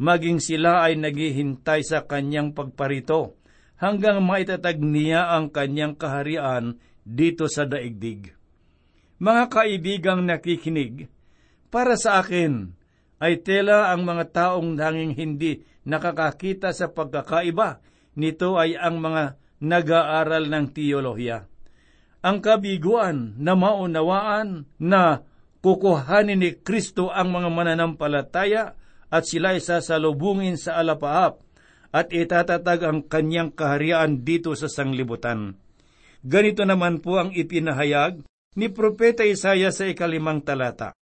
Maging 0.03 0.43
sila 0.43 0.83
ay 0.83 0.99
naghihintay 0.99 1.87
sa 1.87 2.03
kanyang 2.03 2.51
pagparito 2.51 3.39
hanggang 3.79 4.19
maitatag 4.19 4.83
niya 4.83 5.31
ang 5.31 5.55
kanyang 5.55 5.95
kaharian 5.95 6.83
dito 7.07 7.47
sa 7.47 7.71
daigdig. 7.71 8.35
Mga 9.23 9.45
kaibigang 9.55 10.27
nakikinig, 10.27 11.07
para 11.71 11.95
sa 11.95 12.19
akin, 12.19 12.75
ay 13.23 13.39
tela 13.39 13.95
ang 13.95 14.03
mga 14.03 14.35
taong 14.35 14.75
nanging 14.75 15.15
hindi 15.15 15.63
nakakakita 15.87 16.75
sa 16.75 16.91
pagkakaiba. 16.91 17.79
Nito 18.19 18.59
ay 18.59 18.75
ang 18.75 18.99
mga 18.99 19.39
nag-aaral 19.63 20.51
ng 20.51 20.67
teolohiya. 20.75 21.47
Ang 22.27 22.43
kabiguan 22.43 23.39
na 23.39 23.55
maunawaan 23.55 24.67
na 24.83 25.23
kukuhanin 25.63 26.43
ni 26.43 26.59
Kristo 26.59 27.15
ang 27.15 27.31
mga 27.31 27.47
mananampalataya 27.47 28.75
at 29.07 29.23
sila 29.23 29.55
ay 29.55 29.63
sasalubungin 29.63 30.59
sa 30.59 30.83
alapaap 30.83 31.39
at 31.95 32.11
itatatag 32.11 32.83
ang 32.83 33.07
kanyang 33.07 33.55
kaharian 33.55 34.27
dito 34.27 34.51
sa 34.59 34.67
sanglibutan. 34.67 35.55
Ganito 36.27 36.67
naman 36.67 36.99
po 36.99 37.23
ang 37.23 37.31
ipinahayag 37.31 38.27
ni 38.57 38.69
Propeta 38.69 39.25
Isaya 39.25 39.73
sa 39.73 39.89
ikalimang 39.89 40.45
talata. 40.45 40.93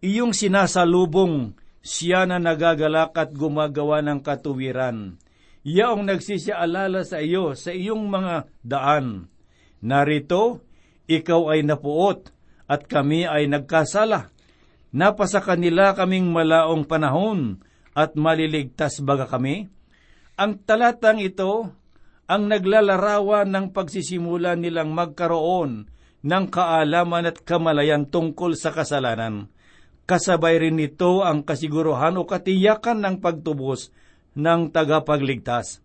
Iyong 0.00 0.32
sinasalubong 0.32 1.56
siya 1.80 2.28
na 2.28 2.36
nagagalak 2.36 3.16
at 3.16 3.32
gumagawa 3.32 4.04
ng 4.04 4.20
katuwiran. 4.20 5.16
Iyaong 5.60 6.08
nagsisialala 6.08 7.04
sa 7.04 7.20
iyo 7.20 7.52
sa 7.52 7.72
iyong 7.72 8.08
mga 8.08 8.48
daan. 8.64 9.28
Narito, 9.84 10.64
ikaw 11.04 11.52
ay 11.52 11.64
napuot 11.64 12.32
at 12.68 12.88
kami 12.88 13.28
ay 13.28 13.48
nagkasala. 13.48 14.32
Napasa 14.92 15.44
kanila 15.44 15.92
kaming 15.92 16.32
malaong 16.32 16.88
panahon 16.88 17.60
at 17.92 18.16
maliligtas 18.16 19.04
baga 19.04 19.28
kami? 19.28 19.68
Ang 20.40 20.64
talatang 20.64 21.20
ito 21.20 21.68
ang 22.30 22.42
naglalarawan 22.46 23.50
ng 23.50 23.66
pagsisimula 23.74 24.54
nilang 24.54 24.94
magkaroon 24.94 25.89
ng 26.20 26.46
kaalaman 26.52 27.30
at 27.30 27.40
kamalayan 27.44 28.04
tungkol 28.08 28.52
sa 28.58 28.72
kasalanan 28.72 29.48
kasabay 30.10 30.58
rin 30.58 30.74
nito 30.74 31.22
ang 31.22 31.46
kasiguruhan 31.46 32.18
o 32.18 32.26
katiyakan 32.26 32.98
ng 32.98 33.16
pagtubos 33.22 33.94
ng 34.34 34.74
tagapagligtas. 34.74 35.78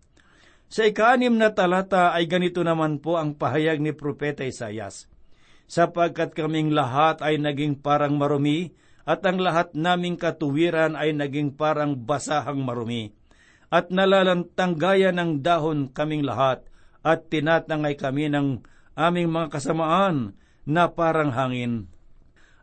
Sa 0.66 0.82
ikaanim 0.82 1.38
na 1.38 1.54
talata 1.54 2.10
ay 2.10 2.26
ganito 2.26 2.66
naman 2.66 2.98
po 2.98 3.22
ang 3.22 3.38
pahayag 3.38 3.78
ni 3.78 3.94
Propeta 3.94 4.42
Isayas. 4.42 5.06
Sapagkat 5.70 6.34
kaming 6.34 6.74
lahat 6.74 7.22
ay 7.22 7.38
naging 7.38 7.78
parang 7.78 8.18
marumi, 8.18 8.74
at 9.06 9.22
ang 9.22 9.38
lahat 9.38 9.78
naming 9.78 10.18
katuwiran 10.18 10.98
ay 10.98 11.14
naging 11.14 11.54
parang 11.54 11.94
basahang 11.94 12.66
marumi. 12.66 13.14
At 13.70 13.94
nalalantang 13.94 14.74
gaya 14.74 15.14
ng 15.14 15.38
dahon 15.46 15.94
kaming 15.94 16.26
lahat, 16.26 16.66
at 17.06 17.30
tinatangay 17.30 17.94
kami 17.94 18.26
ng 18.26 18.66
aming 18.96 19.28
mga 19.28 19.52
kasamaan 19.52 20.34
na 20.64 20.90
parang 20.90 21.30
hangin. 21.30 21.86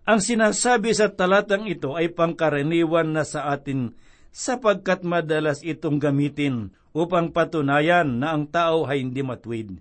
Ang 0.03 0.19
sinasabi 0.19 0.91
sa 0.91 1.07
talatang 1.07 1.63
ito 1.63 1.95
ay 1.95 2.11
pangkaraniwan 2.11 3.15
na 3.15 3.23
sa 3.23 3.47
atin 3.55 3.95
sapagkat 4.33 5.07
madalas 5.07 5.63
itong 5.63 6.01
gamitin 6.01 6.75
upang 6.91 7.31
patunayan 7.31 8.19
na 8.19 8.35
ang 8.35 8.49
tao 8.51 8.83
ay 8.83 9.05
hindi 9.05 9.23
matwid. 9.23 9.79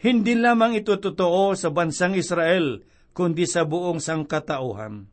Hindi 0.00 0.32
lamang 0.38 0.80
ito 0.80 0.96
totoo 0.96 1.52
sa 1.52 1.68
bansang 1.68 2.16
Israel, 2.16 2.80
kundi 3.12 3.44
sa 3.44 3.68
buong 3.68 4.00
sangkatauhan. 4.00 5.08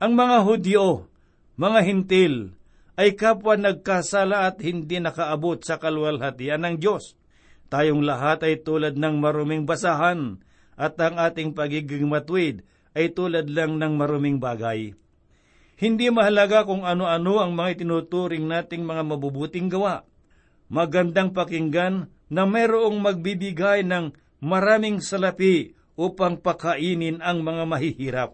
Ang 0.00 0.12
mga 0.16 0.36
Hudyo, 0.44 1.08
mga 1.60 1.80
Hintil, 1.84 2.56
ay 2.96 3.16
kapwa 3.16 3.56
nagkasala 3.56 4.48
at 4.48 4.60
hindi 4.60 5.00
nakaabot 5.00 5.60
sa 5.60 5.76
kalwalhatian 5.76 6.64
ng 6.64 6.76
Diyos. 6.80 7.19
Tayong 7.70 8.02
lahat 8.02 8.42
ay 8.42 8.66
tulad 8.66 8.98
ng 8.98 9.22
maruming 9.22 9.62
basahan 9.62 10.42
at 10.74 10.98
ang 10.98 11.22
ating 11.22 11.54
pagiging 11.54 12.10
matwid 12.10 12.66
ay 12.98 13.14
tulad 13.14 13.46
lang 13.46 13.78
ng 13.78 13.94
maruming 13.94 14.42
bagay. 14.42 14.98
Hindi 15.78 16.10
mahalaga 16.10 16.66
kung 16.66 16.82
ano-ano 16.82 17.38
ang 17.38 17.54
mga 17.54 17.78
itinuturing 17.78 18.44
nating 18.44 18.82
mga 18.82 19.02
mabubuting 19.06 19.70
gawa. 19.70 20.02
Magandang 20.66 21.30
pakinggan 21.30 22.10
na 22.26 22.42
mayroong 22.42 22.98
magbibigay 22.98 23.86
ng 23.86 24.18
maraming 24.42 24.98
salapi 24.98 25.78
upang 25.94 26.42
pakainin 26.42 27.22
ang 27.22 27.46
mga 27.46 27.64
mahihirap 27.70 28.30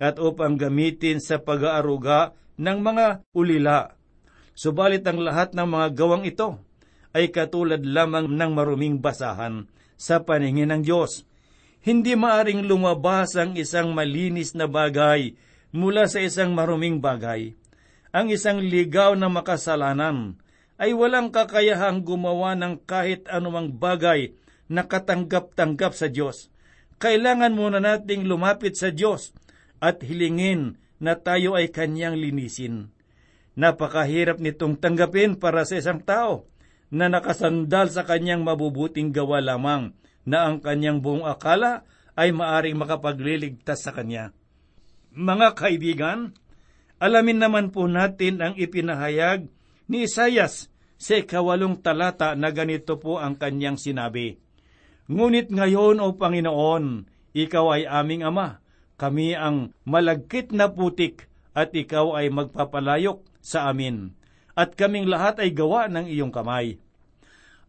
at 0.00 0.16
upang 0.16 0.56
gamitin 0.56 1.20
sa 1.20 1.36
pag-aaruga 1.36 2.32
ng 2.56 2.78
mga 2.80 3.28
ulila. 3.36 3.92
Subalit 4.56 5.04
ang 5.04 5.20
lahat 5.20 5.52
ng 5.52 5.68
mga 5.68 5.86
gawang 5.92 6.24
ito 6.24 6.69
ay 7.10 7.34
katulad 7.34 7.82
lamang 7.82 8.30
ng 8.30 8.50
maruming 8.54 9.02
basahan 9.02 9.66
sa 9.98 10.22
paningin 10.22 10.70
ng 10.70 10.82
Diyos. 10.86 11.26
Hindi 11.80 12.14
maaring 12.14 12.68
lumabas 12.68 13.34
ang 13.40 13.56
isang 13.56 13.96
malinis 13.96 14.52
na 14.52 14.68
bagay 14.68 15.34
mula 15.72 16.06
sa 16.06 16.20
isang 16.20 16.52
maruming 16.52 17.00
bagay. 17.00 17.56
Ang 18.10 18.34
isang 18.34 18.58
ligaw 18.58 19.14
na 19.14 19.30
makasalanan 19.30 20.36
ay 20.80 20.96
walang 20.96 21.30
kakayahang 21.30 22.02
gumawa 22.02 22.56
ng 22.58 22.82
kahit 22.84 23.28
anumang 23.30 23.70
bagay 23.70 24.34
na 24.66 24.86
katanggap-tanggap 24.86 25.92
sa 25.94 26.10
Diyos. 26.10 26.50
Kailangan 27.00 27.54
muna 27.54 27.78
nating 27.80 28.28
lumapit 28.28 28.76
sa 28.76 28.92
Diyos 28.92 29.32
at 29.80 30.04
hilingin 30.04 30.76
na 31.00 31.16
tayo 31.16 31.56
ay 31.56 31.72
Kanyang 31.72 32.18
linisin. 32.18 32.92
Napakahirap 33.56 34.36
nitong 34.36 34.76
tanggapin 34.76 35.36
para 35.36 35.64
sa 35.64 35.80
isang 35.80 36.00
tao 36.00 36.49
na 36.90 37.06
nakasandal 37.06 37.88
sa 37.88 38.02
kanyang 38.02 38.42
mabubuting 38.42 39.14
gawa 39.14 39.38
lamang 39.38 39.94
na 40.26 40.50
ang 40.50 40.58
kanyang 40.58 40.98
buong 40.98 41.24
akala 41.24 41.86
ay 42.18 42.34
maaring 42.34 42.76
makapagliligtas 42.76 43.86
sa 43.86 43.94
kanya. 43.94 44.34
Mga 45.14 45.48
kaibigan, 45.56 46.34
alamin 46.98 47.38
naman 47.40 47.70
po 47.70 47.86
natin 47.86 48.42
ang 48.42 48.54
ipinahayag 48.58 49.48
ni 49.90 50.06
Isayas 50.06 50.70
sa 51.00 51.16
ikawalong 51.16 51.80
talata 51.80 52.36
na 52.36 52.52
ganito 52.52 53.00
po 53.00 53.16
ang 53.16 53.34
kanyang 53.34 53.80
sinabi. 53.80 54.36
Ngunit 55.10 55.50
ngayon, 55.50 55.98
O 55.98 56.14
Panginoon, 56.14 57.08
Ikaw 57.34 57.66
ay 57.74 57.82
aming 57.88 58.22
Ama, 58.26 58.62
kami 59.00 59.32
ang 59.32 59.72
malagkit 59.88 60.52
na 60.52 60.70
putik 60.70 61.26
at 61.56 61.74
Ikaw 61.74 62.20
ay 62.20 62.30
magpapalayok 62.30 63.24
sa 63.40 63.72
amin, 63.72 64.12
at 64.54 64.74
kaming 64.74 65.06
lahat 65.06 65.42
ay 65.42 65.50
gawa 65.54 65.86
ng 65.90 66.06
iyong 66.10 66.32
kamay. 66.34 66.78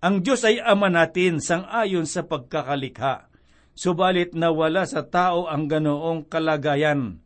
Ang 0.01 0.25
Diyos 0.25 0.41
ay 0.41 0.57
Ama 0.57 0.89
natin 0.89 1.37
sang-ayon 1.37 2.09
sa 2.09 2.25
pagkakalikha, 2.25 3.29
subalit 3.77 4.33
nawala 4.33 4.89
sa 4.89 5.05
tao 5.05 5.45
ang 5.45 5.69
ganoong 5.69 6.25
kalagayan. 6.25 7.21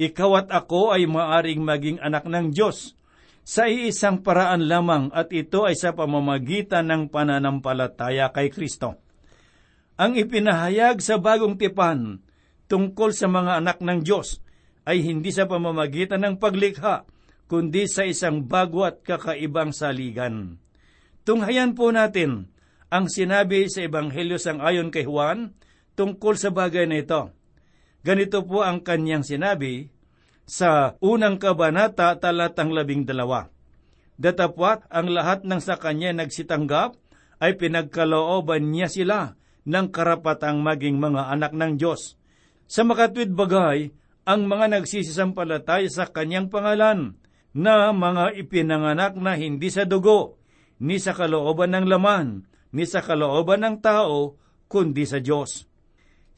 Ikaw 0.00 0.30
at 0.42 0.48
ako 0.50 0.96
ay 0.96 1.06
maaring 1.06 1.62
maging 1.62 1.98
anak 2.02 2.26
ng 2.26 2.50
Diyos, 2.50 2.98
sa 3.46 3.66
iisang 3.66 4.22
paraan 4.22 4.68
lamang 4.70 5.10
at 5.10 5.32
ito 5.34 5.64
ay 5.66 5.74
sa 5.74 5.94
pamamagitan 5.94 6.86
ng 6.86 7.02
pananampalataya 7.10 8.30
kay 8.30 8.52
Kristo. 8.52 9.00
Ang 10.00 10.16
ipinahayag 10.16 11.02
sa 11.04 11.20
bagong 11.20 11.60
tipan 11.60 12.24
tungkol 12.70 13.12
sa 13.12 13.28
mga 13.28 13.60
anak 13.60 13.78
ng 13.82 14.00
Diyos 14.00 14.40
ay 14.88 15.04
hindi 15.04 15.28
sa 15.34 15.44
pamamagitan 15.44 16.24
ng 16.24 16.34
paglikha, 16.40 17.04
kundi 17.50 17.90
sa 17.90 18.06
isang 18.06 18.46
bago 18.46 18.86
at 18.86 19.02
kakaibang 19.02 19.74
saligan. 19.74 20.62
Tunghayan 21.26 21.74
po 21.74 21.90
natin 21.90 22.46
ang 22.94 23.10
sinabi 23.10 23.66
sa 23.66 23.82
Ebanghelyo 23.82 24.38
sang 24.38 24.62
ayon 24.62 24.94
kay 24.94 25.02
Juan 25.02 25.58
tungkol 25.98 26.38
sa 26.38 26.54
bagay 26.54 26.86
na 26.86 27.02
ito. 27.02 27.34
Ganito 28.06 28.46
po 28.46 28.62
ang 28.62 28.86
kanyang 28.86 29.26
sinabi, 29.26 29.90
sa 30.50 30.98
unang 30.98 31.38
kabanata 31.38 32.18
talatang 32.18 32.74
labing 32.74 33.06
dalawa. 33.06 33.46
Datapwat 34.18 34.90
ang 34.90 35.10
lahat 35.14 35.46
ng 35.46 35.62
sa 35.62 35.78
kanya 35.78 36.10
nagsitanggap 36.10 36.98
ay 37.38 37.54
pinagkalooban 37.54 38.74
niya 38.74 38.90
sila 38.90 39.38
ng 39.62 39.86
karapatang 39.94 40.58
maging 40.58 40.98
mga 40.98 41.30
anak 41.30 41.54
ng 41.54 41.78
Diyos. 41.78 42.18
Sa 42.66 42.82
makatwid 42.82 43.30
bagay, 43.30 43.94
ang 44.26 44.50
mga 44.50 44.74
nagsisisampalatay 44.74 45.86
sa 45.86 46.10
kanyang 46.10 46.50
pangalan 46.50 47.19
na 47.56 47.90
mga 47.90 48.38
ipinanganak 48.38 49.18
na 49.18 49.34
hindi 49.34 49.68
sa 49.70 49.82
dugo, 49.82 50.38
ni 50.78 51.02
sa 51.02 51.12
kalooban 51.12 51.74
ng 51.74 51.86
laman, 51.90 52.46
ni 52.70 52.86
sa 52.86 53.02
kalooban 53.02 53.66
ng 53.66 53.76
tao, 53.82 54.38
kundi 54.70 55.04
sa 55.04 55.18
Diyos. 55.18 55.66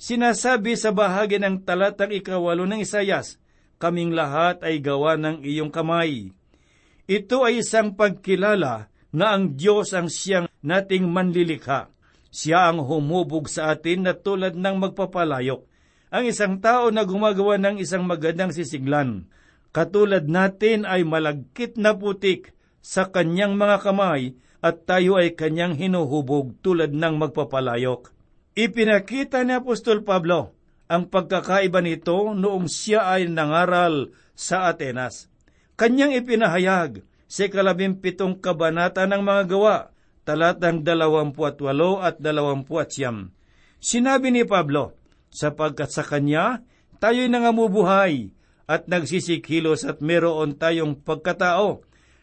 Sinasabi 0.01 0.75
sa 0.75 0.91
bahagi 0.91 1.39
ng 1.39 1.63
talatang 1.63 2.11
ikawalo 2.11 2.67
ng 2.67 2.83
Isayas, 2.83 3.39
kaming 3.79 4.17
lahat 4.17 4.65
ay 4.67 4.83
gawa 4.83 5.15
ng 5.15 5.47
iyong 5.47 5.71
kamay. 5.71 6.35
Ito 7.07 7.47
ay 7.47 7.63
isang 7.63 7.95
pagkilala 7.95 8.91
na 9.13 9.27
ang 9.37 9.55
Diyos 9.55 9.93
ang 9.93 10.09
siyang 10.09 10.49
nating 10.65 11.07
manlilikha. 11.07 11.93
Siya 12.33 12.73
ang 12.73 12.81
humubog 12.81 13.53
sa 13.53 13.77
atin 13.77 14.09
na 14.09 14.17
tulad 14.17 14.57
ng 14.57 14.77
magpapalayok. 14.81 15.69
Ang 16.09 16.25
isang 16.25 16.59
tao 16.65 16.89
na 16.89 17.05
gumagawa 17.05 17.61
ng 17.61 17.77
isang 17.77 18.09
magandang 18.09 18.57
sisiglan, 18.57 19.29
katulad 19.73 20.29
natin 20.29 20.85
ay 20.85 21.03
malagkit 21.03 21.81
na 21.81 21.97
putik 21.97 22.53
sa 22.85 23.09
kanyang 23.09 23.57
mga 23.57 23.77
kamay 23.83 24.37
at 24.63 24.87
tayo 24.87 25.19
ay 25.19 25.35
kanyang 25.35 25.75
hinuhubog 25.75 26.55
tulad 26.63 26.95
ng 26.95 27.15
magpapalayok. 27.19 28.15
Ipinakita 28.55 29.43
ni 29.43 29.57
Apostol 29.57 30.05
Pablo 30.05 30.55
ang 30.93 31.09
pagkakaiba 31.09 31.81
nito 31.81 32.37
noong 32.37 32.69
siya 32.69 33.17
ay 33.17 33.27
nangaral 33.33 34.13
sa 34.37 34.69
Atenas. 34.69 35.33
Kanyang 35.75 36.21
ipinahayag 36.21 37.01
sa 37.25 37.49
kalabing 37.49 37.97
kabanata 38.45 39.09
ng 39.09 39.25
mga 39.25 39.43
gawa, 39.49 39.77
talatang 40.29 40.85
dalawampuat 40.85 41.57
walo 41.65 42.05
at 42.05 42.21
dalawampuat 42.21 42.93
siyam. 42.93 43.33
Sinabi 43.81 44.29
ni 44.31 44.45
Pablo, 44.45 45.01
sapagkat 45.33 45.89
sa 45.89 46.05
kanya 46.05 46.61
tayo'y 47.01 47.33
nangamubuhay 47.33 48.37
at 48.67 48.87
nagsisikilos 48.87 49.87
at 49.87 50.01
meron 50.03 50.55
tayong 50.59 50.99
pagkatao, 51.03 51.83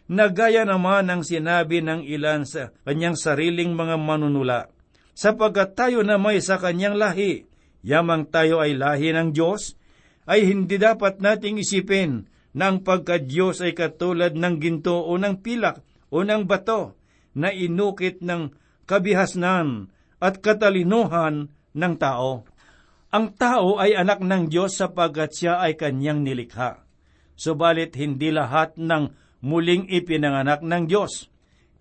na 0.10 0.26
gaya 0.26 0.66
naman 0.66 1.06
ang 1.06 1.22
sinabi 1.22 1.86
ng 1.86 2.02
ilan 2.02 2.42
sa 2.42 2.74
kanyang 2.82 3.14
sariling 3.14 3.78
mga 3.78 3.96
manunula. 4.02 4.74
Sapagkat 5.14 5.78
tayo 5.78 6.02
na 6.02 6.18
may 6.18 6.42
sa 6.42 6.58
kanyang 6.58 6.98
lahi, 6.98 7.46
yamang 7.86 8.26
tayo 8.26 8.58
ay 8.58 8.74
lahi 8.74 9.14
ng 9.14 9.30
Diyos, 9.30 9.78
ay 10.26 10.50
hindi 10.50 10.82
dapat 10.82 11.22
nating 11.22 11.62
isipin 11.62 12.26
na 12.58 12.74
ang 12.74 12.82
pagka-Diyos 12.82 13.62
ay 13.62 13.78
katulad 13.78 14.34
ng 14.34 14.56
ginto 14.58 14.98
o 14.98 15.14
ng 15.18 15.42
pilak 15.46 15.86
o 16.10 16.26
ng 16.26 16.50
bato 16.50 16.98
na 17.38 17.54
inukit 17.54 18.26
ng 18.26 18.50
kabihasnan 18.90 19.94
at 20.18 20.42
katalinuhan 20.42 21.54
ng 21.78 21.94
tao. 22.02 22.46
Ang 23.10 23.34
tao 23.34 23.82
ay 23.82 23.98
anak 23.98 24.22
ng 24.22 24.54
Diyos 24.54 24.78
sapagkat 24.78 25.34
siya 25.34 25.58
ay 25.66 25.74
kanyang 25.74 26.22
nilikha. 26.22 26.86
Subalit 27.34 27.98
hindi 27.98 28.30
lahat 28.30 28.78
ng 28.78 29.10
muling 29.42 29.90
ipinanganak 29.90 30.62
ng 30.62 30.86
Diyos. 30.86 31.26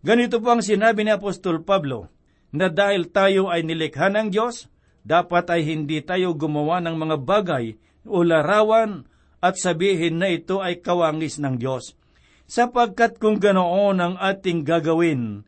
Ganito 0.00 0.40
po 0.40 0.56
ang 0.56 0.64
sinabi 0.64 1.04
ni 1.04 1.12
Apostol 1.12 1.60
Pablo, 1.68 2.08
na 2.48 2.72
dahil 2.72 3.12
tayo 3.12 3.52
ay 3.52 3.60
nilikha 3.60 4.08
ng 4.08 4.32
Diyos, 4.32 4.72
dapat 5.04 5.52
ay 5.52 5.68
hindi 5.68 6.00
tayo 6.00 6.32
gumawa 6.32 6.80
ng 6.80 6.96
mga 6.96 7.16
bagay 7.20 7.76
o 8.08 8.24
larawan 8.24 9.04
at 9.44 9.60
sabihin 9.60 10.24
na 10.24 10.32
ito 10.32 10.64
ay 10.64 10.80
kawangis 10.80 11.36
ng 11.44 11.60
Diyos. 11.60 11.92
Sapagkat 12.48 13.20
kung 13.20 13.36
ganoon 13.36 14.00
ang 14.00 14.14
ating 14.16 14.64
gagawin, 14.64 15.44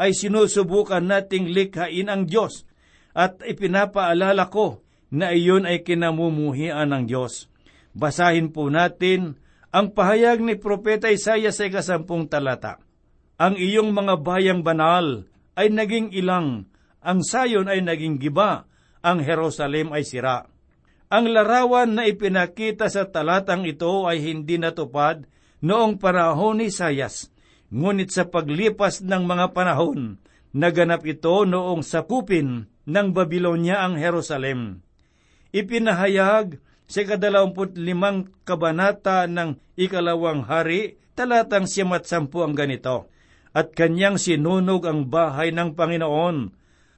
ay 0.00 0.16
sinusubukan 0.16 1.04
nating 1.04 1.52
likhain 1.52 2.08
ang 2.08 2.24
Diyos 2.24 2.64
at 3.12 3.44
ipinapaalala 3.44 4.48
ko 4.48 4.87
na 5.08 5.32
iyon 5.32 5.64
ay 5.64 5.84
kinamumuhian 5.84 6.92
ng 6.92 7.04
Diyos. 7.08 7.48
Basahin 7.96 8.52
po 8.52 8.68
natin 8.68 9.40
ang 9.68 9.92
pahayag 9.92 10.40
ni 10.40 10.56
Propeta 10.56 11.12
Isaiah 11.12 11.52
sa 11.52 11.68
ikasampung 11.68 12.28
talata. 12.28 12.80
Ang 13.38 13.60
iyong 13.60 13.92
mga 13.92 14.14
bayang 14.20 14.60
banal 14.64 15.28
ay 15.54 15.70
naging 15.70 16.10
ilang, 16.14 16.66
ang 16.98 17.20
sayon 17.22 17.70
ay 17.70 17.84
naging 17.84 18.18
giba, 18.18 18.66
ang 19.04 19.22
Jerusalem 19.22 19.94
ay 19.94 20.02
sira. 20.02 20.50
Ang 21.08 21.32
larawan 21.32 21.96
na 21.96 22.04
ipinakita 22.04 22.92
sa 22.92 23.08
talatang 23.08 23.64
ito 23.64 24.04
ay 24.04 24.20
hindi 24.20 24.60
natupad 24.60 25.24
noong 25.64 25.96
panahon 25.96 26.60
ni 26.60 26.68
Sayas, 26.68 27.32
ngunit 27.72 28.12
sa 28.12 28.28
paglipas 28.28 29.00
ng 29.00 29.24
mga 29.24 29.56
panahon, 29.56 30.20
naganap 30.52 31.06
ito 31.08 31.48
noong 31.48 31.80
sakupin 31.80 32.68
ng 32.84 33.08
Babylonia 33.16 33.84
ang 33.84 33.96
Jerusalem. 33.96 34.87
Ipinahayag 35.52 36.60
sa 36.88 37.00
kadalawamput 37.04 37.76
limang 37.76 38.32
kabanata 38.48 39.28
ng 39.28 39.60
ikalawang 39.76 40.44
hari, 40.44 40.96
talatang 41.12 41.68
siyamat 41.68 42.08
sampu 42.08 42.40
ang 42.44 42.56
ganito, 42.56 43.12
at 43.52 43.72
kanyang 43.72 44.16
sinunog 44.16 44.84
ang 44.84 45.08
bahay 45.08 45.52
ng 45.52 45.76
Panginoon 45.76 46.52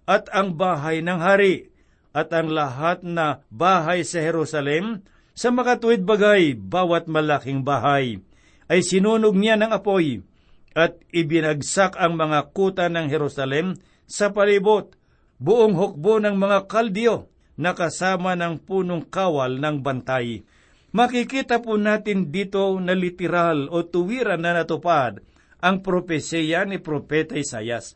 at 0.07 0.27
ang 0.35 0.59
bahay 0.59 1.03
ng 1.03 1.19
hari 1.19 1.71
at 2.11 2.35
ang 2.35 2.51
lahat 2.51 3.07
na 3.07 3.47
bahay 3.55 4.03
sa 4.03 4.19
Jerusalem, 4.19 5.07
sa 5.31 5.55
makatuwid 5.55 6.03
bagay, 6.03 6.59
bawat 6.59 7.07
malaking 7.07 7.63
bahay, 7.63 8.19
ay 8.67 8.83
sinunog 8.83 9.39
niya 9.39 9.55
ng 9.55 9.71
apoy, 9.71 10.27
at 10.75 10.99
ibinagsak 11.15 11.95
ang 11.99 12.19
mga 12.19 12.51
kuta 12.51 12.87
ng 12.91 13.07
Jerusalem 13.11 13.79
sa 14.11 14.35
palibot, 14.35 14.95
buong 15.39 15.75
hukbo 15.79 16.19
ng 16.19 16.35
mga 16.35 16.67
kaldiyo, 16.67 17.31
na 17.57 17.75
kasama 17.75 18.39
ng 18.39 18.61
punong 18.63 19.07
kawal 19.09 19.59
ng 19.59 19.83
bantay. 19.83 20.45
Makikita 20.91 21.63
po 21.63 21.79
natin 21.79 22.35
dito 22.35 22.75
na 22.83 22.95
literal 22.99 23.71
o 23.71 23.87
tuwiran 23.87 24.43
na 24.43 24.59
natupad 24.59 25.23
ang 25.63 25.85
propesya 25.85 26.67
ni 26.67 26.83
Propeta 26.83 27.37
Isayas. 27.37 27.95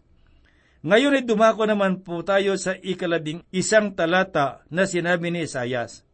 Ngayon 0.84 1.16
ay 1.16 1.24
dumako 1.24 1.64
naman 1.64 2.04
po 2.04 2.20
tayo 2.20 2.60
sa 2.60 2.76
ikalabing 2.76 3.40
isang 3.50 3.96
talata 3.96 4.62
na 4.68 4.84
sinabi 4.84 5.32
ni 5.32 5.48
Isayas. 5.48 6.04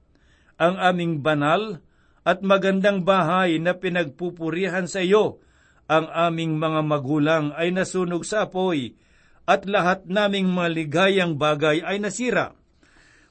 Ang 0.63 0.79
aming 0.79 1.27
banal 1.27 1.83
at 2.23 2.47
magandang 2.47 3.03
bahay 3.03 3.59
na 3.59 3.75
pinagpupurihan 3.75 4.87
sa 4.87 5.03
iyo, 5.03 5.43
ang 5.91 6.07
aming 6.07 6.55
mga 6.55 6.87
magulang 6.87 7.51
ay 7.59 7.75
nasunog 7.75 8.23
sa 8.23 8.47
apoy, 8.47 8.95
at 9.43 9.67
lahat 9.67 10.07
naming 10.07 10.47
maligayang 10.47 11.35
bagay 11.35 11.83
ay 11.83 11.99
nasira. 11.99 12.55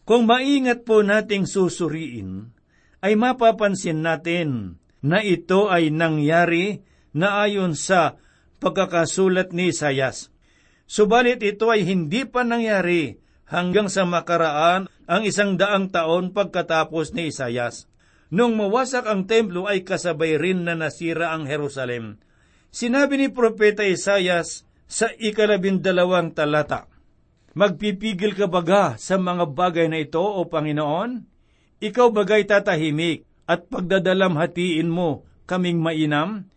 Kung 0.10 0.26
maingat 0.26 0.90
po 0.90 1.06
nating 1.06 1.46
susuriin, 1.46 2.50
ay 2.98 3.14
mapapansin 3.14 4.02
natin 4.02 4.82
na 5.06 5.22
ito 5.22 5.70
ay 5.70 5.94
nangyari 5.94 6.82
na 7.14 7.46
ayon 7.46 7.78
sa 7.78 8.18
pagkakasulat 8.58 9.54
ni 9.54 9.70
Isayas. 9.70 10.34
Subalit 10.90 11.46
ito 11.46 11.70
ay 11.70 11.86
hindi 11.86 12.26
pa 12.26 12.42
nangyari 12.42 13.22
hanggang 13.54 13.86
sa 13.86 14.02
makaraan 14.10 14.90
ang 15.06 15.22
isang 15.30 15.62
daang 15.62 15.94
taon 15.94 16.34
pagkatapos 16.34 17.14
ni 17.14 17.30
Isayas. 17.30 17.86
Nung 18.34 18.58
mawasak 18.58 19.06
ang 19.06 19.30
templo 19.30 19.70
ay 19.70 19.86
kasabay 19.86 20.42
rin 20.42 20.66
na 20.66 20.74
nasira 20.74 21.38
ang 21.38 21.46
Jerusalem. 21.46 22.18
Sinabi 22.74 23.22
ni 23.22 23.28
Propeta 23.30 23.86
Isayas 23.86 24.66
sa 24.90 25.14
ikalabindalawang 25.22 26.34
talata, 26.34 26.89
Magpipigil 27.60 28.40
ka 28.40 28.48
baga 28.48 28.96
sa 28.96 29.20
mga 29.20 29.52
bagay 29.52 29.92
na 29.92 30.00
ito, 30.00 30.24
O 30.24 30.48
Panginoon? 30.48 31.28
Ikaw 31.84 32.08
bagay 32.08 32.48
tatahimik 32.48 33.28
at 33.52 33.68
pagdadalamhatiin 33.68 34.88
mo 34.88 35.28
kaming 35.44 35.84
mainam? 35.84 36.48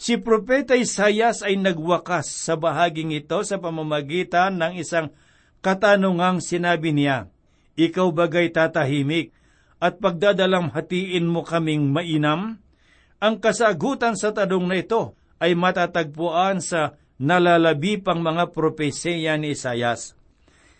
Si 0.00 0.16
Propeta 0.16 0.72
Isayas 0.72 1.44
ay 1.44 1.60
nagwakas 1.60 2.32
sa 2.32 2.56
bahaging 2.56 3.12
ito 3.12 3.36
sa 3.44 3.60
pamamagitan 3.60 4.56
ng 4.56 4.80
isang 4.80 5.12
katanungang 5.60 6.40
sinabi 6.40 6.96
niya, 6.96 7.28
Ikaw 7.76 8.08
bagay 8.16 8.48
tatahimik 8.48 9.36
at 9.76 10.00
pagdadalamhatiin 10.00 11.28
mo 11.28 11.44
kaming 11.44 11.92
mainam? 11.92 12.64
Ang 13.20 13.44
kasagutan 13.44 14.16
sa 14.16 14.32
tanong 14.32 14.64
na 14.64 14.80
ito 14.80 15.20
ay 15.36 15.52
matatagpuan 15.52 16.64
sa 16.64 16.96
nalalabi 17.20 18.00
pang 18.00 18.24
mga 18.24 18.56
propesya 18.56 19.36
ni 19.36 19.52
Isayas. 19.52 20.15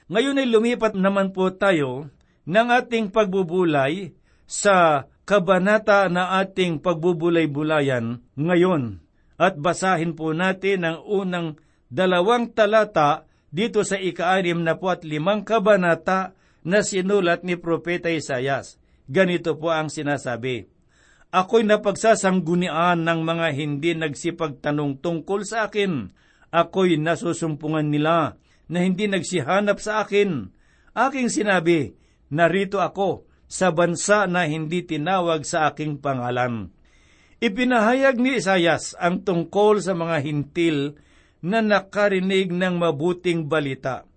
Ngayon 0.07 0.38
ay 0.38 0.47
lumipat 0.47 0.95
naman 0.95 1.35
po 1.35 1.51
tayo 1.51 2.07
ng 2.47 2.69
ating 2.71 3.11
pagbubulay 3.11 4.14
sa 4.47 5.11
kabanata 5.27 6.07
na 6.07 6.38
ating 6.38 6.79
pagbubulay-bulayan 6.79 8.23
ngayon 8.38 9.03
at 9.35 9.59
basahin 9.59 10.14
po 10.14 10.31
natin 10.31 10.87
ang 10.87 10.99
unang 11.03 11.59
dalawang 11.90 12.55
talata 12.55 13.27
dito 13.51 13.83
sa 13.83 13.99
ika-anim 13.99 14.62
na 14.62 14.79
po 14.79 14.95
at 14.95 15.03
limang 15.03 15.42
kabanata 15.42 16.38
na 16.62 16.87
sinulat 16.87 17.42
ni 17.42 17.59
Propeta 17.59 18.07
Isayas. 18.07 18.79
Ganito 19.11 19.59
po 19.59 19.75
ang 19.75 19.90
sinasabi, 19.90 20.71
Ako'y 21.35 21.66
napagsasanggunian 21.66 23.03
ng 23.03 23.21
mga 23.27 23.47
hindi 23.59 23.99
nagsipagtanong 23.99 25.03
tungkol 25.03 25.42
sa 25.42 25.66
akin. 25.66 26.14
Ako'y 26.55 26.95
nasusumpungan 27.03 27.90
nila 27.90 28.38
na 28.66 28.83
hindi 28.83 29.07
nagsihanap 29.07 29.79
sa 29.79 30.07
akin. 30.07 30.50
Aking 30.96 31.29
sinabi, 31.31 31.94
narito 32.31 32.83
ako 32.83 33.26
sa 33.46 33.70
bansa 33.70 34.26
na 34.26 34.46
hindi 34.46 34.83
tinawag 34.83 35.46
sa 35.46 35.70
aking 35.70 36.02
pangalan. 36.02 36.74
Ipinahayag 37.38 38.16
ni 38.18 38.40
Isayas 38.40 38.96
ang 38.96 39.22
tungkol 39.22 39.85
sa 39.85 39.92
mga 39.92 40.24
hintil 40.24 40.98
na 41.44 41.61
nakarinig 41.62 42.50
ng 42.50 42.74
mabuting 42.81 43.46
balita. 43.46 44.09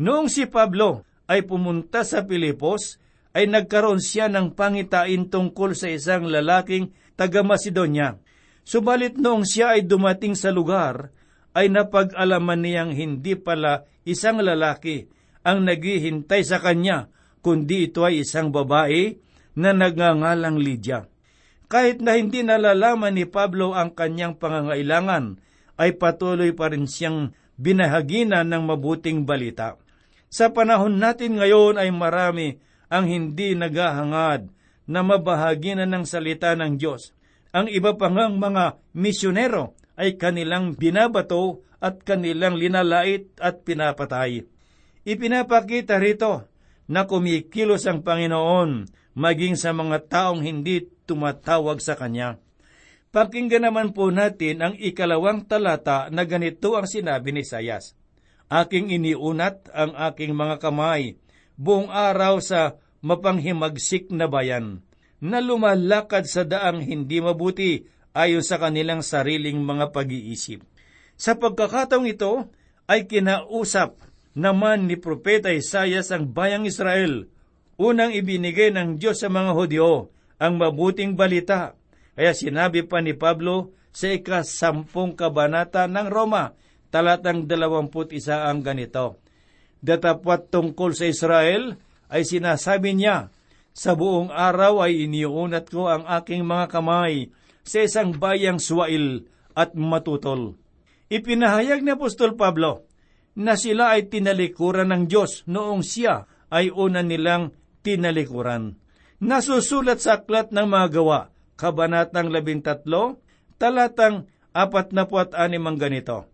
Noong 0.00 0.26
si 0.26 0.48
Pablo 0.48 1.06
ay 1.30 1.46
pumunta 1.46 2.02
sa 2.02 2.26
Pilipos, 2.26 2.98
ay 3.32 3.48
nagkaroon 3.48 4.00
siya 4.00 4.28
ng 4.28 4.52
pangitain 4.52 5.28
tungkol 5.28 5.72
sa 5.72 5.88
isang 5.88 6.28
lalaking 6.28 6.92
taga-Macedonia. 7.16 8.20
Subalit 8.60 9.16
noong 9.16 9.44
siya 9.48 9.78
ay 9.78 9.88
dumating 9.88 10.36
sa 10.36 10.52
lugar, 10.52 11.10
ay 11.52 11.68
napag-alaman 11.68 12.60
niyang 12.60 12.92
hindi 12.92 13.36
pala 13.36 13.84
isang 14.08 14.40
lalaki 14.40 15.08
ang 15.42 15.66
naghihintay 15.66 16.42
sa 16.46 16.62
kanya, 16.62 17.10
kundi 17.42 17.90
ito 17.90 18.06
ay 18.06 18.22
isang 18.22 18.54
babae 18.54 19.18
na 19.58 19.74
nagngangalang 19.76 20.56
Lydia. 20.56 21.10
Kahit 21.68 22.04
na 22.04 22.16
hindi 22.20 22.44
nalalaman 22.44 23.16
ni 23.16 23.24
Pablo 23.24 23.72
ang 23.72 23.96
kanyang 23.96 24.36
pangangailangan, 24.36 25.40
ay 25.80 25.96
patuloy 25.96 26.52
pa 26.52 26.68
rin 26.68 26.84
siyang 26.84 27.32
binahaginan 27.56 28.48
ng 28.48 28.62
mabuting 28.68 29.24
balita. 29.24 29.80
Sa 30.32 30.52
panahon 30.52 31.00
natin 31.00 31.40
ngayon 31.40 31.80
ay 31.80 31.88
marami 31.92 32.60
ang 32.92 33.08
hindi 33.08 33.56
naghahangad 33.56 34.52
na 34.88 35.00
mabahaginan 35.00 35.88
ng 35.88 36.04
salita 36.04 36.52
ng 36.56 36.76
Diyos. 36.76 37.16
Ang 37.52 37.68
iba 37.72 37.96
pa 37.96 38.08
ngang 38.08 38.36
mga 38.40 38.80
misyonero 38.96 39.76
ay 39.98 40.16
kanilang 40.16 40.76
binabato 40.76 41.64
at 41.82 42.00
kanilang 42.06 42.56
linalait 42.56 43.28
at 43.42 43.66
pinapatay. 43.66 44.46
Ipinapakita 45.02 45.98
rito 45.98 46.46
na 46.86 47.04
kumikilos 47.10 47.84
ang 47.90 48.06
Panginoon 48.06 48.86
maging 49.18 49.58
sa 49.58 49.74
mga 49.74 50.08
taong 50.08 50.40
hindi 50.40 50.86
tumatawag 51.04 51.82
sa 51.82 51.98
Kanya. 51.98 52.38
Pakinggan 53.12 53.68
naman 53.68 53.92
po 53.92 54.08
natin 54.08 54.64
ang 54.64 54.74
ikalawang 54.78 55.44
talata 55.44 56.08
na 56.08 56.24
ganito 56.24 56.78
ang 56.78 56.88
sinabi 56.88 57.36
ni 57.36 57.44
Sayas. 57.44 57.92
Aking 58.48 58.88
iniunat 58.88 59.68
ang 59.72 59.92
aking 59.92 60.32
mga 60.32 60.56
kamay 60.60 61.20
buong 61.60 61.92
araw 61.92 62.40
sa 62.40 62.80
mapanghimagsik 63.04 64.08
na 64.14 64.30
bayan, 64.30 64.80
na 65.20 65.44
lumalakad 65.44 66.24
sa 66.24 66.46
daang 66.46 66.80
hindi 66.80 67.20
mabuti 67.20 67.84
ayon 68.12 68.44
sa 68.44 68.60
kanilang 68.60 69.00
sariling 69.00 69.60
mga 69.60 69.92
pag-iisip. 69.92 70.64
Sa 71.16 71.36
pagkakataong 71.36 72.08
ito 72.08 72.48
ay 72.88 73.08
kinausap 73.08 74.00
naman 74.32 74.88
ni 74.88 74.96
Propeta 74.96 75.52
Isayas 75.52 76.08
ang 76.12 76.32
bayang 76.32 76.64
Israel. 76.64 77.28
Unang 77.76 78.12
ibinigay 78.12 78.72
ng 78.72 78.96
Diyos 79.00 79.20
sa 79.20 79.28
mga 79.28 79.52
Hudyo 79.52 80.12
ang 80.40 80.56
mabuting 80.60 81.16
balita. 81.16 81.76
Kaya 82.12 82.32
sinabi 82.36 82.84
pa 82.84 83.00
ni 83.00 83.16
Pablo 83.16 83.72
sa 83.92 84.08
ikasampung 84.08 85.16
kabanata 85.16 85.84
ng 85.88 86.08
Roma, 86.08 86.56
talatang 86.92 87.48
dalawamput 87.48 88.12
isa 88.12 88.48
ang 88.48 88.64
ganito. 88.64 89.20
Datapwat 89.80 90.52
tungkol 90.52 90.96
sa 90.96 91.08
Israel 91.08 91.76
ay 92.12 92.24
sinasabi 92.24 92.96
niya, 92.96 93.32
sa 93.72 93.96
buong 93.96 94.28
araw 94.28 94.84
ay 94.84 95.08
iniunat 95.08 95.72
ko 95.72 95.88
ang 95.88 96.04
aking 96.04 96.44
mga 96.44 96.68
kamay 96.68 97.32
sa 97.62 97.82
isang 97.82 98.14
bayang 98.18 98.58
suwail 98.58 99.26
at 99.54 99.74
matutol. 99.78 100.58
Ipinahayag 101.12 101.84
ni 101.84 101.92
Apostol 101.92 102.34
Pablo 102.34 102.88
na 103.36 103.56
sila 103.56 103.96
ay 103.96 104.08
tinalikuran 104.08 104.92
ng 104.92 105.04
Diyos 105.08 105.44
noong 105.48 105.84
siya 105.84 106.28
ay 106.52 106.68
una 106.72 107.00
nilang 107.00 107.56
tinalikuran. 107.80 108.76
Nasusulat 109.22 110.02
sa 110.02 110.20
aklat 110.20 110.50
ng 110.50 110.66
mga 110.66 110.88
gawa, 110.98 111.20
Kabanatang 111.54 112.32
13, 112.32 112.82
talatang 113.56 114.26
apat 114.50 114.90
na 114.90 115.06
puat 115.06 115.32
anim 115.32 115.62
ang 115.62 115.78
ganito. 115.78 116.26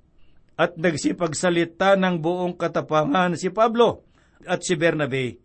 At 0.58 0.74
nagsipagsalita 0.74 1.94
ng 1.94 2.18
buong 2.18 2.58
katapangan 2.58 3.38
si 3.38 3.52
Pablo 3.52 4.08
at 4.42 4.66
si 4.66 4.74
Bernabe. 4.74 5.38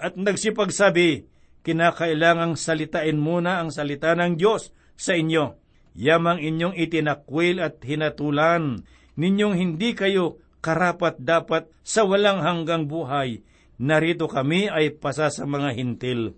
At 0.00 0.16
nagsipagsabi, 0.16 1.28
kinakailangang 1.66 2.56
salitain 2.56 3.20
muna 3.20 3.60
ang 3.60 3.68
salita 3.68 4.16
ng 4.16 4.40
Diyos 4.40 4.72
sa 4.94 5.14
inyo. 5.14 5.58
Yamang 5.94 6.42
inyong 6.42 6.74
itinakwil 6.74 7.62
at 7.62 7.78
hinatulan, 7.86 8.82
ninyong 9.14 9.54
hindi 9.54 9.94
kayo 9.94 10.42
karapat 10.58 11.20
dapat 11.22 11.70
sa 11.86 12.02
walang 12.02 12.42
hanggang 12.42 12.88
buhay, 12.88 13.44
narito 13.78 14.26
kami 14.26 14.66
ay 14.72 14.96
pasa 14.96 15.30
sa 15.30 15.44
mga 15.44 15.76
hintil. 15.76 16.34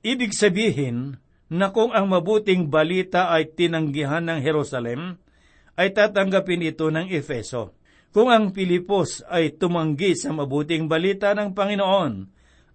Ibig 0.00 0.32
sabihin 0.32 1.20
na 1.52 1.68
kung 1.68 1.92
ang 1.92 2.08
mabuting 2.08 2.72
balita 2.72 3.28
ay 3.28 3.52
tinanggihan 3.52 4.24
ng 4.24 4.40
Jerusalem, 4.40 5.20
ay 5.76 5.92
tatanggapin 5.92 6.64
ito 6.64 6.88
ng 6.88 7.12
Efeso. 7.12 7.76
Kung 8.12 8.28
ang 8.28 8.52
Pilipos 8.52 9.24
ay 9.28 9.56
tumanggi 9.56 10.12
sa 10.16 10.32
mabuting 10.32 10.84
balita 10.88 11.32
ng 11.32 11.56
Panginoon, 11.56 12.12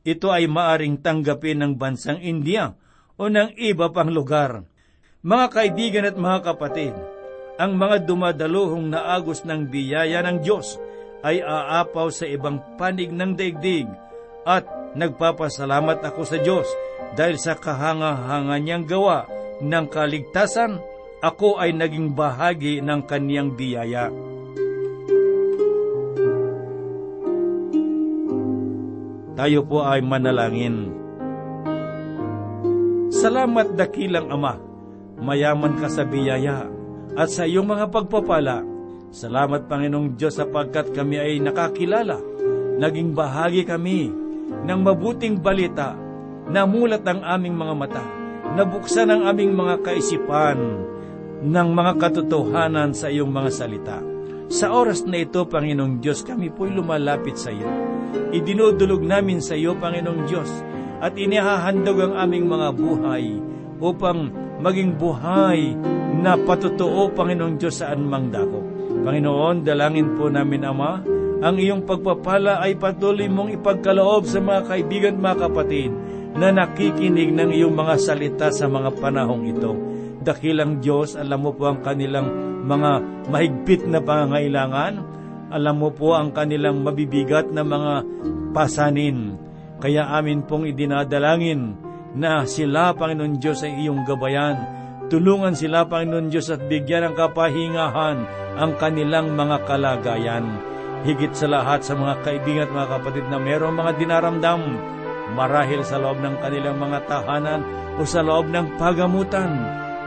ito 0.07 0.27
ay 0.33 0.49
maaring 0.49 1.01
tanggapin 1.01 1.62
ng 1.62 1.73
bansang 1.77 2.21
India 2.21 2.73
o 3.17 3.29
ng 3.29 3.53
iba 3.57 3.89
pang 3.93 4.10
lugar. 4.10 4.65
Mga 5.25 5.45
kaibigan 5.49 6.06
at 6.06 6.13
mga 6.13 6.53
kapatid, 6.53 6.93
ang 7.58 7.73
mga 7.73 8.06
dumadaluhong 8.06 8.93
naagos 8.93 9.41
ng 9.49 9.65
biyaya 9.65 10.21
ng 10.21 10.45
Diyos 10.45 10.77
ay 11.25 11.41
aapaw 11.41 12.13
sa 12.13 12.30
ibang 12.30 12.62
panig 12.77 13.10
ng 13.10 13.34
daigdig 13.34 13.89
at 14.45 14.69
nagpapasalamat 14.93 16.06
ako 16.06 16.21
sa 16.21 16.38
Diyos 16.38 16.69
dahil 17.17 17.41
sa 17.41 17.58
kahanga-hanga 17.58 18.62
niyang 18.62 18.86
gawa 18.86 19.25
ng 19.58 19.86
kaligtasan 19.89 20.77
ako 21.25 21.58
ay 21.58 21.73
naging 21.73 22.13
bahagi 22.13 22.77
ng 22.86 23.01
kaniyang 23.10 23.58
biyaya. 23.58 24.13
Tayo 29.34 29.65
po 29.65 29.82
ay 29.82 30.06
manalangin. 30.06 30.93
Salamat 33.10 33.73
dakilang 33.73 34.30
Ama, 34.30 34.66
mayaman 35.17 35.77
ka 35.82 35.89
sa 35.89 36.06
biyaya 36.06 36.69
at 37.17 37.30
sa 37.34 37.43
iyong 37.49 37.65
mga 37.65 37.89
pagpapala. 37.89 38.62
Salamat 39.10 39.65
Panginoong 39.65 40.13
Diyos 40.13 40.38
sapagkat 40.38 40.93
kami 40.93 41.17
ay 41.17 41.34
nakakilala, 41.41 42.21
naging 42.77 43.17
bahagi 43.17 43.65
kami 43.65 44.12
ng 44.47 44.80
mabuting 44.84 45.41
balita, 45.41 45.97
namulat 46.47 47.01
ang 47.08 47.25
aming 47.25 47.56
mga 47.58 47.73
mata, 47.73 48.06
nabuksan 48.53 49.10
ang 49.10 49.21
aming 49.25 49.56
mga 49.58 49.82
kaisipan 49.82 50.60
ng 51.41 51.69
mga 51.73 51.93
katotohanan 51.97 52.93
sa 52.93 53.10
iyong 53.10 53.30
mga 53.32 53.51
salita. 53.53 53.97
Sa 54.47 54.71
oras 54.71 55.03
na 55.03 55.19
ito, 55.19 55.43
Panginoong 55.43 55.99
Diyos, 55.99 56.23
kami 56.23 56.47
po'y 56.47 56.71
lumalapit 56.71 57.36
sa 57.36 57.51
iyo. 57.51 57.67
Idinudulog 58.32 59.03
namin 59.03 59.43
sa 59.43 59.60
iyo, 59.60 59.75
Panginoong 59.75 60.23
Diyos, 60.23 60.47
at 61.03 61.13
inihahandog 61.19 61.99
ang 61.99 62.13
aming 62.15 62.47
mga 62.47 62.69
buhay 62.73 63.25
upang 63.84 64.46
maging 64.62 64.98
buhay 64.98 65.78
na 66.17 66.34
patotoo, 66.38 67.13
Panginoong 67.13 67.58
Diyos, 67.62 67.82
saan 67.82 68.06
mang 68.06 68.34
dako. 68.34 68.63
Panginoon, 69.06 69.62
dalangin 69.62 70.17
po 70.17 70.28
namin, 70.28 70.65
Ama, 70.65 70.91
ang 71.38 71.56
iyong 71.62 71.86
pagpapala 71.86 72.65
ay 72.65 72.82
patuloy 72.82 73.30
mong 73.30 73.54
ipagkaloob 73.62 74.26
sa 74.26 74.41
mga 74.41 74.62
kaibigan 74.65 75.15
at 75.22 75.22
mga 75.22 75.38
kapatid 75.46 75.91
na 76.34 76.50
nakikinig 76.50 77.30
ng 77.30 77.54
iyong 77.54 77.78
mga 77.78 77.96
salita 78.02 78.48
sa 78.50 78.65
mga 78.65 78.98
panahong 78.98 79.46
ito. 79.46 79.78
Dakilang 80.26 80.82
Diyos, 80.82 81.13
alam 81.13 81.46
mo 81.46 81.54
po 81.54 81.70
ang 81.70 81.86
kanilang 81.86 82.26
mga 82.65 82.91
mahigpit 83.30 83.86
na 83.86 84.02
pangangailangan. 84.02 84.93
Alam 85.54 85.76
mo 85.78 85.89
po 85.93 86.17
ang 86.17 86.34
kanilang 86.36 86.84
mabibigat 86.84 87.48
na 87.54 87.63
mga 87.63 88.04
pasanin. 88.52 89.39
Kaya 89.78 90.10
amin 90.17 90.43
pong 90.43 90.67
idinadalangin 90.67 91.87
na 92.17 92.43
sila, 92.49 92.97
Panginoon 92.97 93.38
Diyos, 93.38 93.62
ay 93.62 93.86
iyong 93.86 94.01
gabayan. 94.01 94.58
Tulungan 95.08 95.53
sila, 95.53 95.86
Panginoon 95.86 96.34
Diyos, 96.34 96.49
at 96.49 96.65
bigyan 96.65 97.13
ng 97.13 97.15
kapahingahan 97.15 98.17
ang 98.58 98.71
kanilang 98.82 99.38
mga 99.38 99.69
kalagayan. 99.69 100.45
Higit 101.06 101.38
sa 101.38 101.45
lahat 101.45 101.86
sa 101.86 101.93
mga 101.93 102.25
kaibigan 102.25 102.65
at 102.67 102.73
mga 102.73 102.89
kapatid 102.97 103.25
na 103.30 103.38
mayroong 103.38 103.77
mga 103.77 103.91
dinaramdam, 104.01 104.62
marahil 105.38 105.86
sa 105.86 106.01
loob 106.01 106.17
ng 106.17 106.41
kanilang 106.41 106.82
mga 106.82 107.06
tahanan 107.06 107.62
o 107.95 108.03
sa 108.03 108.25
loob 108.25 108.49
ng 108.49 108.82
pagamutan, 108.82 109.53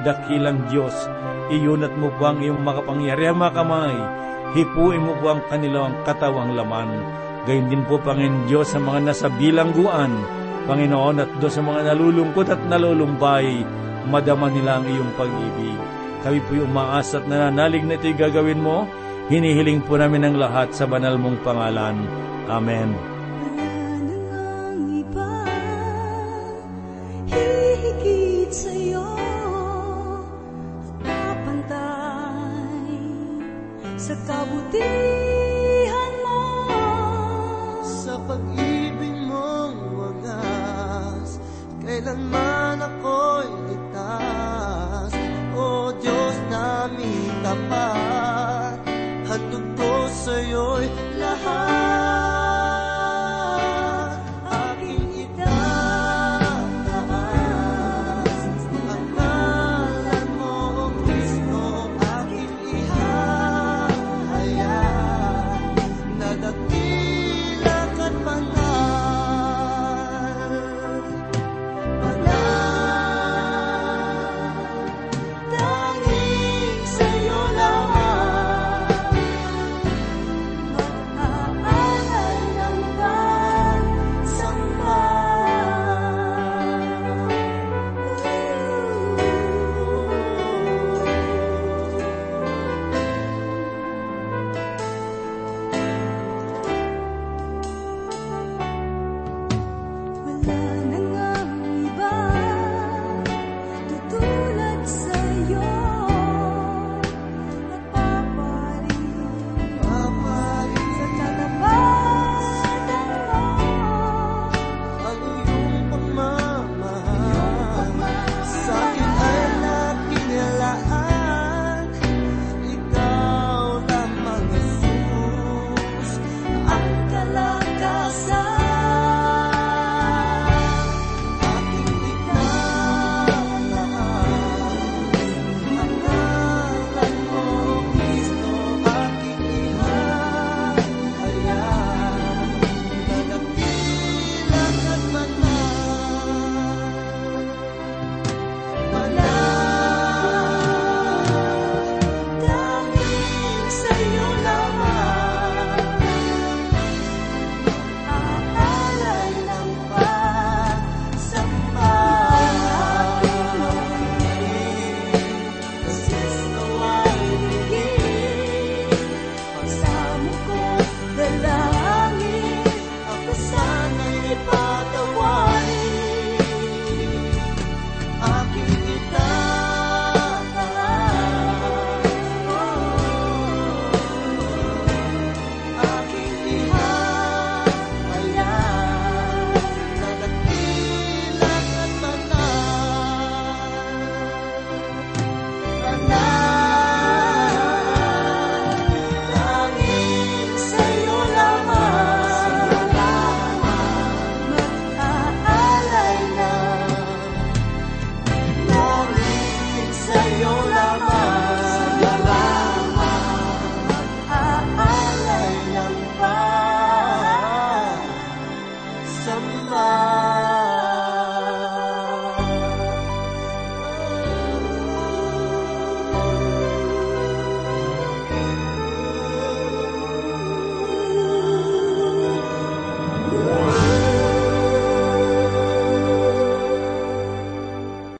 dakilang 0.02 0.66
Diyos, 0.66 0.92
iyunat 1.54 1.94
mo 1.94 2.10
po 2.18 2.34
ang 2.34 2.42
iyong 2.42 2.58
makapangyarihang 2.58 3.38
mga 3.38 3.54
kamay, 3.54 3.94
hipuin 4.58 5.06
mo 5.06 5.14
po 5.22 5.38
ang 5.38 5.42
kanilang 5.46 5.94
katawang 6.02 6.58
laman. 6.58 6.90
Gayun 7.46 7.70
din 7.70 7.86
po, 7.86 7.96
Panginoon 8.02 8.50
Diyos, 8.50 8.74
sa 8.74 8.82
mga 8.82 9.00
nasa 9.06 9.30
bilangguan, 9.32 10.39
Panginoon, 10.70 11.18
at 11.18 11.30
do 11.42 11.50
sa 11.50 11.66
mga 11.66 11.90
nalulungkot 11.90 12.46
at 12.46 12.62
nalulumbay, 12.70 13.66
madama 14.06 14.46
nila 14.46 14.78
ang 14.78 14.86
iyong 14.86 15.10
pag-ibig. 15.18 15.78
Kami 16.22 16.38
po 16.46 16.54
yung 16.54 16.70
umaasa 16.70 17.18
at 17.18 17.26
nananalig 17.26 17.82
na 17.82 17.98
ito'y 17.98 18.14
gagawin 18.14 18.62
mo. 18.62 18.86
Hinihiling 19.26 19.82
po 19.82 19.98
namin 19.98 20.30
ang 20.30 20.36
lahat 20.38 20.70
sa 20.70 20.86
banal 20.86 21.18
mong 21.18 21.42
pangalan. 21.42 21.98
Amen. 22.46 23.09